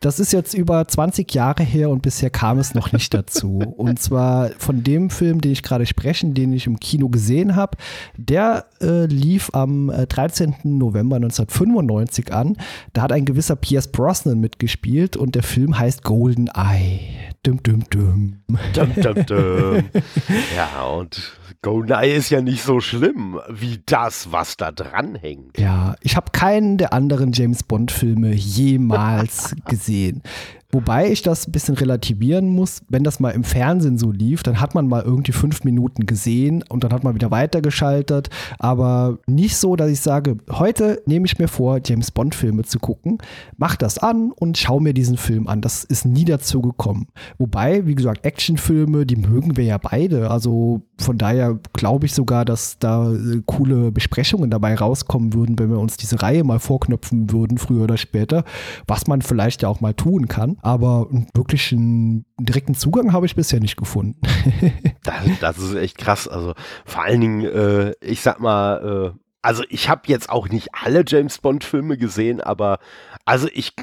Das 0.00 0.18
ist 0.18 0.32
jetzt 0.32 0.54
über 0.54 0.86
20 0.86 1.32
Jahre 1.34 1.62
her 1.62 1.90
und 1.90 2.02
bisher 2.02 2.30
kam 2.30 2.58
es 2.58 2.74
noch 2.74 2.92
nicht 2.92 3.12
dazu. 3.12 3.58
Und 3.76 3.98
zwar 3.98 4.50
von 4.58 4.82
dem 4.82 5.10
Film, 5.10 5.40
den 5.40 5.52
ich 5.52 5.62
gerade 5.62 5.86
spreche, 5.86 6.26
den 6.28 6.52
ich 6.52 6.66
im 6.66 6.80
Kino 6.80 7.08
gesehen 7.08 7.56
habe, 7.56 7.76
der 8.16 8.66
äh, 8.80 9.06
lief 9.06 9.50
am 9.52 9.90
13. 9.90 10.52
Äh, 10.52 10.54
November 10.64 11.16
1995 11.16 12.32
an. 12.32 12.56
Da 12.92 13.02
hat 13.02 13.12
ein 13.12 13.24
gewisser 13.24 13.56
Pierce 13.56 13.88
Brosnan 13.88 14.40
mitgespielt 14.40 15.16
und 15.16 15.34
der 15.34 15.42
Film 15.42 15.78
heißt 15.78 16.02
Golden 16.02 16.48
Eye. 16.48 17.29
Dum, 17.42 17.62
dum, 17.62 17.82
dum. 17.88 18.42
Dum, 18.74 18.92
dum, 18.96 19.26
dum. 19.26 19.84
ja, 20.56 20.82
und 20.84 21.38
GoldenEye 21.62 22.16
ist 22.16 22.28
ja 22.28 22.42
nicht 22.42 22.62
so 22.62 22.80
schlimm 22.80 23.40
wie 23.48 23.80
das, 23.86 24.30
was 24.30 24.58
da 24.58 24.70
dranhängt. 24.72 25.58
Ja, 25.58 25.94
ich 26.02 26.16
habe 26.16 26.32
keinen 26.32 26.76
der 26.76 26.92
anderen 26.92 27.32
James 27.32 27.62
Bond-Filme 27.62 28.34
jemals 28.34 29.56
gesehen. 29.66 30.22
Wobei 30.72 31.10
ich 31.10 31.22
das 31.22 31.48
ein 31.48 31.52
bisschen 31.52 31.74
relativieren 31.74 32.48
muss, 32.48 32.82
wenn 32.88 33.02
das 33.02 33.18
mal 33.18 33.30
im 33.30 33.42
Fernsehen 33.42 33.98
so 33.98 34.12
lief, 34.12 34.42
dann 34.42 34.60
hat 34.60 34.74
man 34.74 34.86
mal 34.86 35.02
irgendwie 35.02 35.32
fünf 35.32 35.64
Minuten 35.64 36.06
gesehen 36.06 36.62
und 36.68 36.84
dann 36.84 36.92
hat 36.92 37.02
man 37.02 37.14
wieder 37.14 37.32
weitergeschaltet, 37.32 38.30
aber 38.58 39.18
nicht 39.26 39.56
so, 39.56 39.74
dass 39.74 39.90
ich 39.90 40.00
sage, 40.00 40.36
heute 40.50 41.02
nehme 41.06 41.26
ich 41.26 41.38
mir 41.38 41.48
vor, 41.48 41.80
James 41.84 42.12
Bond-Filme 42.12 42.62
zu 42.62 42.78
gucken, 42.78 43.18
mach 43.56 43.74
das 43.74 43.98
an 43.98 44.30
und 44.32 44.58
schau 44.58 44.78
mir 44.78 44.94
diesen 44.94 45.16
Film 45.16 45.48
an. 45.48 45.60
Das 45.60 45.82
ist 45.82 46.04
nie 46.06 46.24
dazu 46.24 46.60
gekommen. 46.62 47.08
Wobei, 47.38 47.86
wie 47.86 47.96
gesagt, 47.96 48.24
Actionfilme, 48.24 49.06
die 49.06 49.16
mögen 49.16 49.56
wir 49.56 49.64
ja 49.64 49.78
beide. 49.78 50.30
Also 50.30 50.82
von 50.98 51.18
daher 51.18 51.58
glaube 51.72 52.06
ich 52.06 52.14
sogar, 52.14 52.44
dass 52.44 52.78
da 52.78 53.12
äh, 53.12 53.42
coole 53.46 53.90
Besprechungen 53.90 54.50
dabei 54.50 54.74
rauskommen 54.76 55.34
würden, 55.34 55.58
wenn 55.58 55.70
wir 55.70 55.78
uns 55.78 55.96
diese 55.96 56.22
Reihe 56.22 56.44
mal 56.44 56.60
vorknöpfen 56.60 57.32
würden, 57.32 57.58
früher 57.58 57.82
oder 57.82 57.96
später, 57.96 58.44
was 58.86 59.06
man 59.06 59.22
vielleicht 59.22 59.62
ja 59.62 59.68
auch 59.68 59.80
mal 59.80 59.94
tun 59.94 60.28
kann 60.28 60.58
aber 60.62 61.08
einen 61.10 61.28
wirklichen 61.34 62.26
direkten 62.38 62.74
Zugang 62.74 63.12
habe 63.12 63.26
ich 63.26 63.34
bisher 63.34 63.60
nicht 63.60 63.76
gefunden. 63.76 64.20
das, 65.02 65.16
das, 65.40 65.58
ist 65.58 65.74
echt 65.74 65.98
krass. 65.98 66.28
Also 66.28 66.54
vor 66.84 67.02
allen 67.04 67.20
Dingen, 67.20 67.44
äh, 67.44 67.92
ich 68.00 68.20
sag 68.20 68.40
mal, 68.40 69.14
äh, 69.14 69.18
also 69.42 69.64
ich 69.70 69.88
habe 69.88 70.02
jetzt 70.06 70.28
auch 70.28 70.48
nicht 70.48 70.68
alle 70.72 71.02
James 71.06 71.38
Bond 71.38 71.64
Filme 71.64 71.96
gesehen, 71.96 72.40
aber 72.40 72.78
also 73.24 73.48
ich 73.52 73.74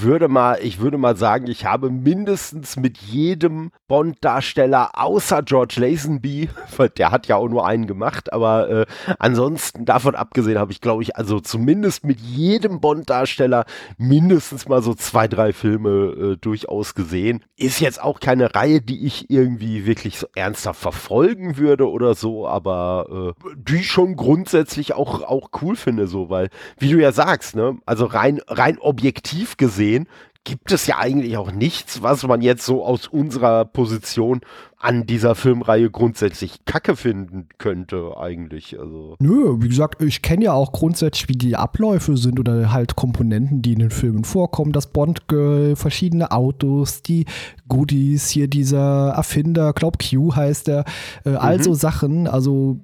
würde 0.00 0.28
mal, 0.28 0.58
ich 0.62 0.80
würde 0.80 0.98
mal 0.98 1.16
sagen, 1.16 1.46
ich 1.46 1.64
habe 1.64 1.90
mindestens 1.90 2.76
mit 2.76 2.98
jedem 2.98 3.70
Bond-Darsteller 3.88 4.90
außer 4.94 5.42
George 5.42 5.76
Lazenby, 5.78 6.50
der 6.98 7.10
hat 7.10 7.26
ja 7.26 7.36
auch 7.36 7.48
nur 7.48 7.66
einen 7.66 7.86
gemacht, 7.86 8.32
aber 8.32 8.68
äh, 8.68 8.86
ansonsten 9.18 9.84
davon 9.84 10.14
abgesehen 10.14 10.58
habe 10.58 10.72
ich, 10.72 10.80
glaube 10.80 11.02
ich, 11.02 11.16
also 11.16 11.40
zumindest 11.40 12.04
mit 12.04 12.20
jedem 12.20 12.80
Bond-Darsteller 12.80 13.64
mindestens 13.96 14.68
mal 14.68 14.82
so 14.82 14.94
zwei, 14.94 15.28
drei 15.28 15.52
Filme 15.52 15.90
äh, 15.90 16.36
durchaus 16.36 16.94
gesehen. 16.94 17.44
Ist 17.56 17.80
jetzt 17.80 18.02
auch 18.02 18.20
keine 18.20 18.54
Reihe, 18.54 18.80
die 18.80 19.06
ich 19.06 19.30
irgendwie 19.30 19.86
wirklich 19.86 20.18
so 20.18 20.26
ernsthaft 20.34 20.80
verfolgen 20.80 21.56
würde 21.56 21.88
oder 21.88 22.14
so, 22.14 22.46
aber 22.46 23.34
äh, 23.36 23.50
die 23.56 23.84
schon 23.84 24.16
grundsätzlich 24.16 24.94
auch, 24.94 25.22
auch 25.22 25.50
cool 25.62 25.76
finde, 25.76 26.06
so, 26.06 26.28
weil, 26.28 26.50
wie 26.78 26.90
du 26.90 27.00
ja 27.00 27.12
sagst, 27.12 27.56
ne, 27.56 27.78
also 27.86 28.06
rein, 28.06 28.40
rein 28.48 28.78
objektiv 28.80 29.56
gesehen 29.56 30.06
gibt 30.44 30.72
es 30.72 30.86
ja 30.86 30.98
eigentlich 30.98 31.36
auch 31.36 31.52
nichts, 31.52 32.02
was 32.02 32.26
man 32.26 32.40
jetzt 32.40 32.64
so 32.64 32.84
aus 32.84 33.06
unserer 33.06 33.66
Position 33.66 34.40
an 34.78 35.06
dieser 35.06 35.34
Filmreihe 35.34 35.90
grundsätzlich 35.90 36.64
Kacke 36.64 36.96
finden 36.96 37.48
könnte, 37.58 38.16
eigentlich. 38.18 38.78
Also. 38.80 39.16
Nö, 39.18 39.56
wie 39.60 39.68
gesagt, 39.68 40.02
ich 40.02 40.22
kenne 40.22 40.46
ja 40.46 40.52
auch 40.54 40.72
grundsätzlich, 40.72 41.28
wie 41.28 41.36
die 41.36 41.56
Abläufe 41.56 42.16
sind 42.16 42.40
oder 42.40 42.72
halt 42.72 42.96
Komponenten, 42.96 43.60
die 43.60 43.74
in 43.74 43.80
den 43.80 43.90
Filmen 43.90 44.24
vorkommen. 44.24 44.72
Das 44.72 44.86
Bond-Girl, 44.86 45.76
verschiedene 45.76 46.32
Autos, 46.32 47.02
die 47.02 47.26
Goodies, 47.68 48.30
hier 48.30 48.48
dieser 48.48 49.10
Erfinder, 49.10 49.74
glaub 49.74 49.98
Q 49.98 50.34
heißt 50.34 50.68
er, 50.68 50.84
äh, 51.26 51.34
all 51.34 51.58
mhm. 51.58 51.62
so 51.62 51.74
Sachen. 51.74 52.26
Also 52.26 52.80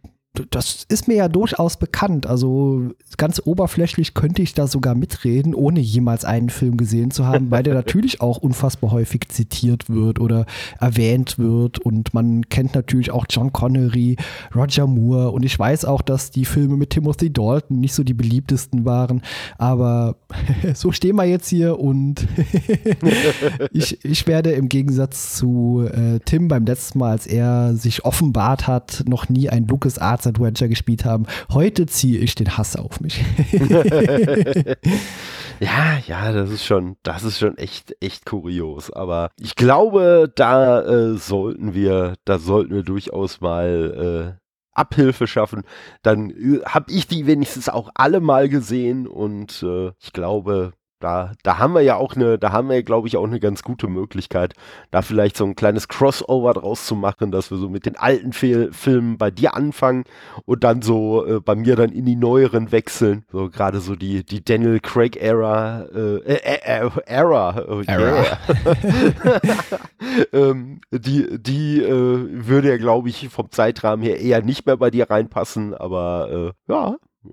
das 0.51 0.85
ist 0.89 1.09
mir 1.09 1.15
ja 1.15 1.29
durchaus 1.29 1.77
bekannt. 1.77 2.27
Also 2.27 2.91
ganz 3.17 3.41
oberflächlich 3.45 4.15
könnte 4.15 4.43
ich 4.43 4.55
da 4.55 4.67
sogar 4.67 4.95
mitreden, 4.95 5.55
ohne 5.55 5.81
jemals 5.81 6.25
einen 6.25 6.51
Film 6.51 6.77
gesehen 6.77 7.11
zu 7.11 7.27
haben, 7.27 7.51
weil 7.51 7.63
der 7.63 7.75
natürlich 7.87 8.21
auch 8.21 8.39
unfassbar 8.39 8.91
häufig 8.91 9.29
zitiert 9.29 9.89
wird 9.89 10.21
oder 10.21 10.47
erwähnt 10.81 11.39
wird. 11.39 11.79
Und 11.79 12.15
man 12.15 12.49
kennt 12.49 12.75
natürlich 12.75 13.11
auch 13.11 13.27
John 13.29 13.53
Connery, 13.53 14.17
Roger 14.55 14.87
Moore. 14.87 15.31
Und 15.31 15.45
ich 15.45 15.59
weiß 15.59 15.85
auch, 15.85 16.03
dass 16.03 16.31
die 16.31 16.45
Filme 16.45 16.77
mit 16.77 16.91
Timothy 16.91 17.33
Dalton 17.33 17.81
nicht 17.81 17.95
so 17.95 18.05
die 18.05 18.15
beliebtesten 18.15 18.85
waren. 18.85 19.23
Aber 19.59 20.17
so 20.75 20.93
stehen 20.93 21.17
wir 21.17 21.25
jetzt 21.25 21.49
hier 21.49 21.79
und 21.79 22.27
ich, 23.73 24.05
ich 24.05 24.27
werde 24.27 24.53
im 24.53 24.69
Gegensatz 24.69 25.37
zu 25.37 25.89
äh, 25.91 26.21
Tim 26.25 26.49
beim 26.49 26.65
letzten 26.65 26.99
Mal, 26.99 27.13
als 27.13 27.27
er 27.27 27.75
sich 27.75 28.05
offenbart 28.05 28.67
hat, 28.67 29.05
noch 29.09 29.29
nie 29.29 29.49
ein 29.49 29.67
Lucas 29.67 29.99
Arts 29.99 30.26
Adventure 30.27 30.69
gespielt 30.69 31.05
haben. 31.05 31.27
Heute 31.53 31.87
ziehe 31.87 32.19
ich 32.19 32.35
den 32.35 32.57
Hass 32.57 32.77
auf 32.77 33.01
mich. 33.01 33.25
ja, 35.61 35.99
ja, 36.07 36.33
das 36.33 36.51
ist 36.51 36.65
schon, 36.65 36.97
das 37.03 37.23
ist 37.23 37.39
schon 37.39 37.57
echt, 37.59 37.97
echt 38.01 38.27
kurios. 38.27 38.93
Aber 38.93 39.31
ich 39.39 39.57
glaube, 39.57 40.33
da 40.35 40.83
äh, 40.83 41.17
sollten 41.17 41.75
wir, 41.75 42.15
da 42.25 42.39
sollten 42.39 42.75
wir 42.75 42.83
durchaus 42.83 43.41
mal 43.41 44.37
äh, 44.37 44.47
Abhilfe 44.77 45.27
schaffen. 45.27 45.63
Dann 46.03 46.31
äh, 46.31 46.61
habe 46.65 46.93
ich 46.93 47.07
die 47.07 47.27
wenigstens 47.27 47.69
auch 47.69 47.91
alle 47.95 48.21
mal 48.21 48.49
gesehen 48.49 49.07
und 49.07 49.63
äh, 49.63 49.93
ich 49.99 50.13
glaube, 50.13 50.73
da, 51.01 51.33
da 51.43 51.59
haben 51.59 51.75
wir 51.75 51.83
ja 51.83 51.97
auch 51.97 52.17
eine, 52.17 52.39
da 52.39 52.53
haben 52.53 52.71
wir, 52.71 52.83
glaube 52.83 53.07
ich, 53.07 53.17
auch 53.17 53.25
eine 53.25 53.39
ganz 53.39 53.63
gute 53.63 53.87
Möglichkeit, 53.87 54.55
da 54.91 55.03
vielleicht 55.03 55.37
so 55.37 55.45
ein 55.45 55.55
kleines 55.55 55.89
Crossover 55.89 56.55
draus 56.55 56.87
zu 56.87 56.95
machen, 56.95 57.31
dass 57.31 57.51
wir 57.51 57.59
so 57.59 57.69
mit 57.69 57.85
den 57.85 57.97
alten 57.97 58.33
Fil 58.33 58.73
Filmen 58.73 59.19
bei 59.19 59.31
dir 59.31 59.55
anfangen 59.55 60.05
und 60.47 60.65
dann 60.65 60.81
so 60.83 61.27
äh, 61.27 61.41
bei 61.41 61.55
mir 61.55 61.77
dann 61.77 61.91
in 61.91 62.07
die 62.07 62.17
neueren 62.17 62.73
wechseln. 62.73 63.25
So 63.31 63.51
gerade 63.51 63.81
so 63.81 63.95
die, 63.95 64.25
die 64.25 64.43
Daniel 64.43 64.81
Craig 64.81 65.17
Era, 65.17 65.83
äh, 65.95 66.17
äh, 66.17 66.87
äh, 66.87 66.91
Era, 67.05 67.65
oh, 67.69 67.83
Era. 67.87 68.39
ähm, 70.33 70.81
die, 70.91 71.39
die 71.39 71.83
äh, 71.83 72.47
würde 72.47 72.71
ja, 72.71 72.77
glaube 72.79 73.11
ich, 73.11 73.29
vom 73.29 73.51
Zeitrahmen 73.51 74.05
her 74.05 74.21
eher 74.21 74.43
nicht 74.43 74.67
mehr 74.67 74.79
bei 74.79 74.91
dir 74.91 75.11
reinpassen, 75.11 75.75
aber 75.75 76.55
äh, 76.69 76.73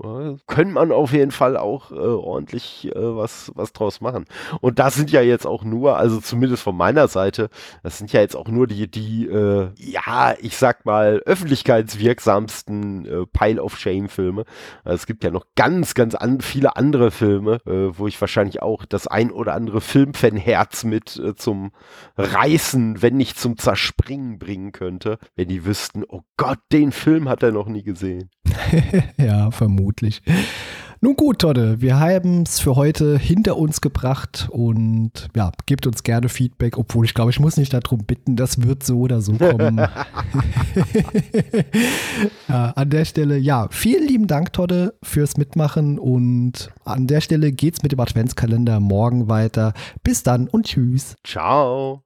ja, 0.02 0.36
könnte 0.48 0.74
man 0.74 0.92
auf 0.92 1.12
jeden 1.12 1.32
Fall 1.32 1.58
auch 1.58 1.92
äh, 1.92 1.96
ordentlich 1.96 2.90
äh, 2.96 3.16
was, 3.16 3.52
was 3.56 3.74
draus 3.74 4.02
machen. 4.02 4.26
Und 4.62 4.80
das 4.80 4.96
sind 4.96 5.12
ja 5.12 5.22
jetzt 5.22 5.46
auch 5.46 5.64
nur, 5.64 5.98
also 5.98 6.20
zumindest 6.20 6.64
von 6.64 6.76
meiner 6.76 7.08
Seite, 7.08 7.50
das 7.84 7.98
sind 7.98 8.12
ja 8.14 8.22
jetzt 8.22 8.36
auch 8.36 8.48
nur 8.48 8.68
die, 8.68 8.90
die, 8.90 9.28
äh, 9.28 9.70
ja, 9.78 10.36
ich 10.40 10.58
sag 10.58 10.86
mal, 10.86 11.22
öffentlichkeitswirksamsten 11.26 13.06
äh, 13.06 13.26
Pile 13.28 13.62
of 13.62 13.78
Shame-Filme. 13.78 14.46
Also 14.84 14.96
es 14.96 15.06
gibt 15.06 15.24
ja 15.24 15.32
noch 15.32 15.46
ganz, 15.56 15.94
ganz 15.94 16.16
an, 16.16 16.42
viele 16.42 16.76
andere 16.76 17.12
Filme, 17.12 17.60
äh, 17.66 17.98
wo 17.98 18.08
ich 18.08 18.20
wahrscheinlich 18.20 18.62
auch 18.62 18.86
das 18.86 19.08
ein 19.08 19.32
oder 19.32 19.54
andere 19.54 19.82
Filmfan-Herz 19.82 20.84
mit 20.84 21.18
äh, 21.18 21.36
zum 21.36 21.72
Reißen, 22.18 23.02
wenn 23.02 23.18
nicht 23.18 23.40
zum 23.40 23.58
Zerspringen 23.58 24.40
bringen 24.40 24.72
könnte, 24.72 25.18
wenn 25.36 25.48
die 25.48 25.66
wüssten, 25.66 26.04
oh 26.08 26.22
Gott, 26.38 26.60
den 26.72 26.92
Film 26.92 27.30
hat 27.30 27.44
er 27.44 27.52
noch 27.52 27.68
nie 27.68 27.84
gesehen. 27.84 28.30
ja, 29.18 29.52
vermutlich. 29.84 30.22
Nun 31.02 31.18
gut, 31.18 31.40
Todde, 31.40 31.82
wir 31.82 32.00
haben 32.00 32.44
es 32.44 32.62
für 32.62 32.78
heute 32.78 33.18
hinter 33.18 33.58
uns 33.58 33.82
gebracht 33.82 34.48
und 34.52 35.28
ja, 35.36 35.52
gebt 35.66 35.86
uns 35.86 36.04
gerne 36.04 36.30
Feedback, 36.30 36.78
obwohl 36.78 37.04
ich 37.04 37.14
glaube, 37.14 37.30
ich 37.32 37.42
muss 37.42 37.58
nicht 37.58 37.74
darum 37.74 38.06
bitten, 38.06 38.38
das 38.38 38.62
wird 38.62 38.84
so 38.84 39.00
oder 39.00 39.20
so 39.20 39.34
kommen. 39.34 39.80
ja, 42.48 42.72
an 42.76 42.90
der 42.90 43.04
Stelle, 43.04 43.38
ja, 43.38 43.68
vielen 43.70 44.08
lieben 44.08 44.28
Dank, 44.28 44.54
Todde, 44.54 44.94
fürs 45.04 45.36
Mitmachen 45.36 46.00
und 46.00 46.72
an 46.86 47.08
der 47.08 47.20
Stelle 47.20 47.52
geht's 47.52 47.84
mit 47.84 47.92
dem 47.92 48.00
Adventskalender 48.00 48.80
morgen 48.80 49.28
weiter. 49.28 49.74
Bis 50.04 50.24
dann 50.24 50.48
und 50.48 50.68
tschüss. 50.68 51.16
Ciao. 51.26 52.04